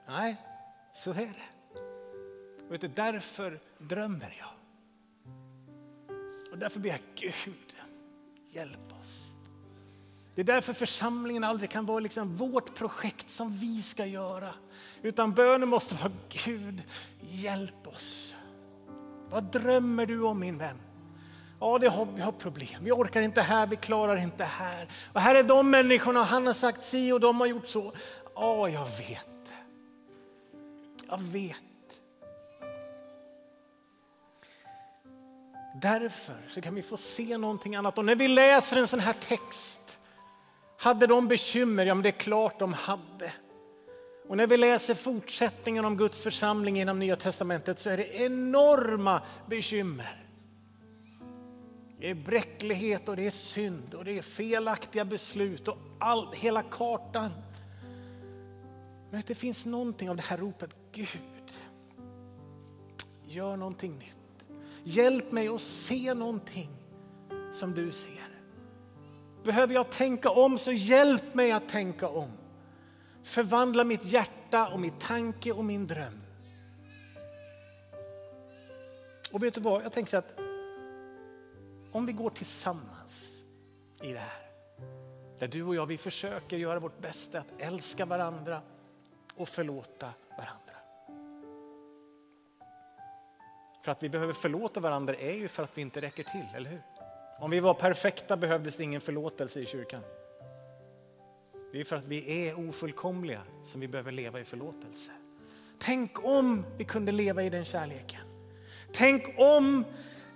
Nej, 0.08 0.42
så 0.94 1.12
är 1.12 1.16
det. 1.16 1.80
Och 2.70 2.80
det 2.80 2.88
därför 2.88 3.60
drömmer 3.78 4.36
jag. 4.40 4.50
Och 6.52 6.58
därför 6.58 6.80
ber 6.80 6.90
jag 6.90 7.00
Gud, 7.16 7.76
hjälp 8.50 8.94
oss. 9.00 9.36
Det 10.36 10.42
är 10.42 10.46
därför 10.46 10.74
församlingen 10.74 11.44
aldrig 11.44 11.70
kan 11.70 11.86
vara 11.86 12.00
liksom 12.00 12.36
vårt 12.36 12.76
projekt 12.76 13.30
som 13.30 13.52
vi 13.52 13.82
ska 13.82 14.06
göra. 14.06 14.54
Utan 15.02 15.34
bönen 15.34 15.70
måste 15.70 15.96
vara 15.96 16.12
Gud, 16.46 16.84
hjälp 17.22 17.88
oss. 17.88 18.25
Vad 19.36 19.44
drömmer 19.44 20.06
du 20.06 20.24
om 20.24 20.40
min 20.40 20.58
vän? 20.58 20.78
Ja, 21.60 21.78
det 21.78 21.88
har, 21.88 22.06
vi 22.16 22.22
har 22.22 22.32
problem. 22.32 22.84
Vi 22.84 22.92
orkar 22.92 23.22
inte 23.22 23.42
här, 23.42 23.68
vi 23.68 23.76
klarar 23.76 24.18
inte 24.18 24.44
här. 24.44 24.88
Och 25.14 25.22
här 25.22 25.36
är 25.36 25.44
de 25.44 25.70
människorna, 25.70 26.20
och 26.20 26.26
han 26.26 26.48
har 26.48 26.54
sagt 26.54 26.84
si 26.84 27.12
och 27.12 27.20
de 27.20 27.40
har 27.40 27.48
gjort 27.48 27.68
så. 27.68 27.94
Ja, 28.36 28.70
jag 28.70 28.86
vet. 28.86 29.54
Jag 31.10 31.22
vet. 31.22 31.58
Därför 35.82 36.38
så 36.50 36.62
kan 36.62 36.76
vi 36.76 36.82
få 36.82 36.98
se 36.98 37.38
någonting 37.38 37.76
annat. 37.76 37.98
Och 37.98 38.06
när 38.06 38.16
vi 38.16 38.28
läser 38.28 38.78
en 38.78 38.88
sån 38.88 39.00
här 39.00 39.14
text, 39.14 40.00
hade 40.78 41.08
de 41.08 41.28
bekymmer? 41.28 41.86
Ja, 41.86 41.96
men 41.96 42.04
det 42.04 42.10
är 42.10 42.20
klart 42.20 42.60
de 42.60 42.74
hade. 42.74 43.32
Och 44.28 44.38
när 44.38 44.48
vi 44.48 44.58
läser 44.58 44.96
fortsättningen 44.96 45.86
om 45.86 45.98
Guds 45.98 46.24
församling 46.24 46.80
inom 46.80 47.00
Nya 47.00 47.16
Testamentet 47.16 47.80
så 47.80 47.90
är 47.90 47.98
det 47.98 48.16
enorma 48.16 49.22
bekymmer. 49.50 50.26
Det 52.00 52.10
är 52.10 52.16
bräcklighet 52.16 53.10
och 53.10 53.16
det 53.16 53.26
är 53.26 53.32
synd 53.32 53.94
och 53.94 54.06
det 54.06 54.18
är 54.18 54.22
felaktiga 54.22 55.06
beslut 55.06 55.68
och 55.68 55.78
all, 56.00 56.34
hela 56.34 56.64
kartan. 56.64 57.32
Men 59.12 59.24
det 59.28 59.36
finns 59.36 59.66
någonting 59.66 60.10
av 60.10 60.16
det 60.16 60.22
här 60.22 60.38
ropet, 60.38 60.76
Gud, 60.92 61.52
gör 63.28 63.58
någonting 63.58 63.98
nytt. 64.00 64.48
Hjälp 64.84 65.32
mig 65.32 65.48
att 65.48 65.62
se 65.62 66.14
någonting 66.14 66.70
som 67.54 67.74
du 67.74 67.92
ser. 67.92 68.30
Behöver 69.44 69.74
jag 69.74 69.90
tänka 69.92 70.30
om 70.30 70.58
så 70.58 70.72
hjälp 70.72 71.34
mig 71.34 71.52
att 71.52 71.70
tänka 71.70 72.08
om. 72.08 72.30
Förvandla 73.26 73.84
mitt 73.84 74.06
hjärta 74.06 74.68
och 74.68 74.80
min 74.80 75.00
tanke 75.00 75.52
och 75.52 75.66
min 75.66 75.88
dröm. 75.88 76.22
Och 79.32 79.44
vet 79.44 79.54
du 79.54 79.62
vad, 79.62 79.84
jag 79.84 79.92
tänker 79.92 80.12
så 80.12 80.18
att 80.18 80.40
om 81.92 82.06
vi 82.06 82.14
går 82.14 82.30
tillsammans 82.30 83.32
i 84.02 84.14
det 84.14 84.20
här, 84.20 84.50
där 85.40 85.48
du 85.48 85.64
och 85.64 85.76
jag 85.76 85.86
vi 85.86 85.98
försöker 85.98 86.58
göra 86.58 86.80
vårt 86.80 87.02
bästa 87.02 87.40
att 87.40 87.54
älska 87.58 88.06
varandra 88.06 88.62
och 89.36 89.50
förlåta 89.50 90.14
varandra. 90.38 90.76
För 93.84 93.92
att 93.92 94.04
vi 94.04 94.10
behöver 94.10 94.34
förlåta 94.34 94.80
varandra 94.80 95.16
är 95.16 95.34
ju 95.34 95.48
för 95.48 95.64
att 95.64 95.78
vi 95.78 95.82
inte 95.82 96.02
räcker 96.02 96.24
till, 96.24 96.48
eller 96.56 96.70
hur? 96.70 96.82
Om 97.40 97.52
vi 97.52 97.60
var 97.60 97.74
perfekta 97.74 98.38
behövdes 98.38 98.76
det 98.76 98.84
ingen 98.84 99.02
förlåtelse 99.02 99.60
i 99.60 99.66
kyrkan. 99.66 100.02
Det 101.76 101.82
är 101.82 101.86
för 101.86 101.96
att 101.96 102.06
vi 102.06 102.48
är 102.48 102.70
ofullkomliga 102.70 103.42
som 103.64 103.82
vi 103.82 103.88
behöver 103.88 104.12
leva 104.12 104.40
i 104.40 104.44
förlåtelse. 104.44 105.12
Tänk 105.80 106.24
om 106.26 106.66
vi 106.78 106.86
kunde 106.86 107.12
leva 107.12 107.44
i 107.44 107.50
den 107.50 107.66
kärleken. 107.66 108.22
Tänk 108.94 109.24
om 109.38 109.86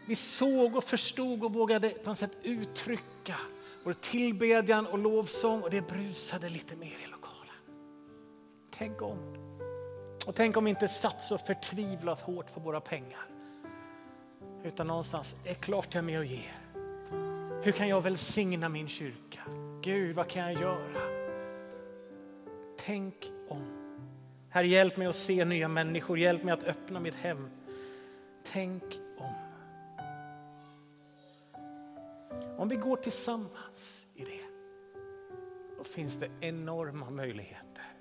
vi 0.08 0.16
såg 0.16 0.76
och 0.76 0.84
förstod 0.84 1.44
och 1.44 1.54
vågade 1.54 1.90
på 1.90 2.10
något 2.10 2.18
sätt 2.18 2.38
uttrycka 2.44 3.36
vår 3.84 3.94
tillbedjan 3.94 4.88
och 4.88 5.00
lovsång 5.00 5.62
och 5.62 5.70
det 5.70 5.88
brusade 5.88 6.50
lite 6.50 6.76
mer 6.76 6.98
i 7.08 7.08
lokalen. 7.12 7.56
Tänk 8.72 9.02
om. 9.02 9.18
Och 10.28 10.36
tänk 10.36 10.58
om 10.58 10.64
vi 10.64 10.70
inte 10.70 10.88
satt 10.88 11.24
så 11.24 11.38
förtvivlat 11.38 12.22
hårt 12.22 12.54
på 12.54 12.60
våra 12.60 12.82
pengar. 12.82 13.30
Utan 14.64 14.88
någonstans, 14.88 15.36
är 15.46 15.54
klart 15.54 15.94
jag 15.94 16.02
är 16.02 16.06
med 16.06 16.20
och 16.20 16.26
ger. 16.26 16.60
Hur 17.64 17.72
kan 17.72 17.88
jag 17.88 18.02
välsigna 18.02 18.70
min 18.70 18.88
kyrka? 18.88 19.40
Gud, 19.82 20.16
vad 20.16 20.28
kan 20.30 20.44
jag 20.44 20.62
göra? 20.62 21.09
Tänk 22.86 23.32
om. 23.48 23.62
Herre, 24.50 24.68
hjälp 24.68 24.98
mig 24.98 25.08
att 25.08 25.16
se 25.16 25.46
nya 25.46 25.68
människor, 25.68 26.20
hjälp 26.20 26.44
mig 26.44 26.54
att 26.54 26.64
öppna 26.64 27.00
mitt 27.00 27.16
hem. 27.16 27.50
Tänk 28.52 28.84
om. 29.18 29.34
Om 32.58 32.70
vi 32.70 32.76
går 32.76 32.98
tillsammans 32.98 34.06
i 34.16 34.24
det, 34.24 34.42
då 35.78 35.84
finns 35.84 36.16
det 36.16 36.30
enorma 36.40 37.10
möjligheter. 37.10 37.94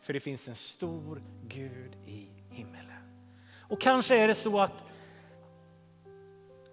För 0.00 0.12
det 0.12 0.20
finns 0.20 0.48
en 0.48 0.54
stor 0.54 1.22
Gud 1.48 1.96
i 2.06 2.28
himmelen. 2.50 3.26
Och 3.68 3.80
kanske 3.80 4.16
är 4.16 4.28
det 4.28 4.34
så 4.34 4.60
att 4.60 4.84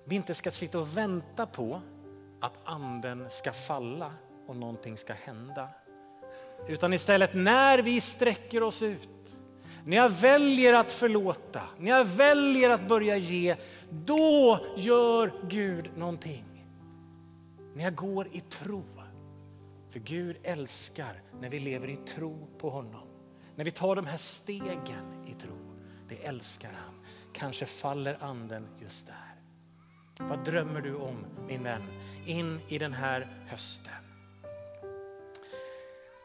vi 0.06 0.16
inte 0.16 0.34
ska 0.34 0.52
sitta 0.52 0.80
och 0.80 0.98
vänta 0.98 1.46
på 1.46 1.82
att 2.40 2.54
anden 2.64 3.30
ska 3.30 3.54
falla 3.54 4.14
och 4.48 4.56
någonting 4.56 4.98
ska 4.98 5.14
hända. 5.14 5.70
Utan 6.68 6.94
istället 6.94 7.34
när 7.34 7.80
vi 7.80 8.02
sträcker 8.02 8.64
oss 8.64 8.82
ut, 8.82 9.10
när 9.86 9.98
jag 9.98 10.10
väljer 10.10 10.74
att 10.74 10.92
förlåta, 10.92 11.62
när 11.78 11.92
jag 11.92 12.06
väljer 12.06 12.70
att 12.70 12.88
börja 12.88 13.18
ge, 13.18 13.56
då 13.90 14.60
gör 14.78 15.34
Gud 15.50 15.98
någonting. 15.98 16.66
När 17.76 17.84
jag 17.84 17.96
går 17.96 18.28
i 18.32 18.40
tro. 18.40 18.84
För 19.90 20.00
Gud 20.00 20.38
älskar 20.44 21.22
när 21.40 21.50
vi 21.50 21.60
lever 21.60 21.90
i 21.90 21.96
tro 21.96 22.48
på 22.58 22.70
honom. 22.70 23.08
När 23.56 23.66
vi 23.66 23.72
tar 23.72 23.96
de 23.96 24.06
här 24.06 24.18
stegen 24.18 25.26
i 25.28 25.32
tro, 25.42 25.58
det 26.10 26.16
älskar 26.16 26.72
han. 26.86 26.94
Kanske 27.34 27.66
faller 27.66 28.18
anden 28.24 28.68
just 28.82 29.08
där. 29.08 29.36
Vad 30.28 30.46
drömmer 30.46 30.82
du 30.82 30.96
om 30.96 31.26
min 31.48 31.64
vän 31.64 31.84
in 32.26 32.60
i 32.68 32.78
den 32.78 32.94
här 32.94 33.28
hösten? 33.48 34.07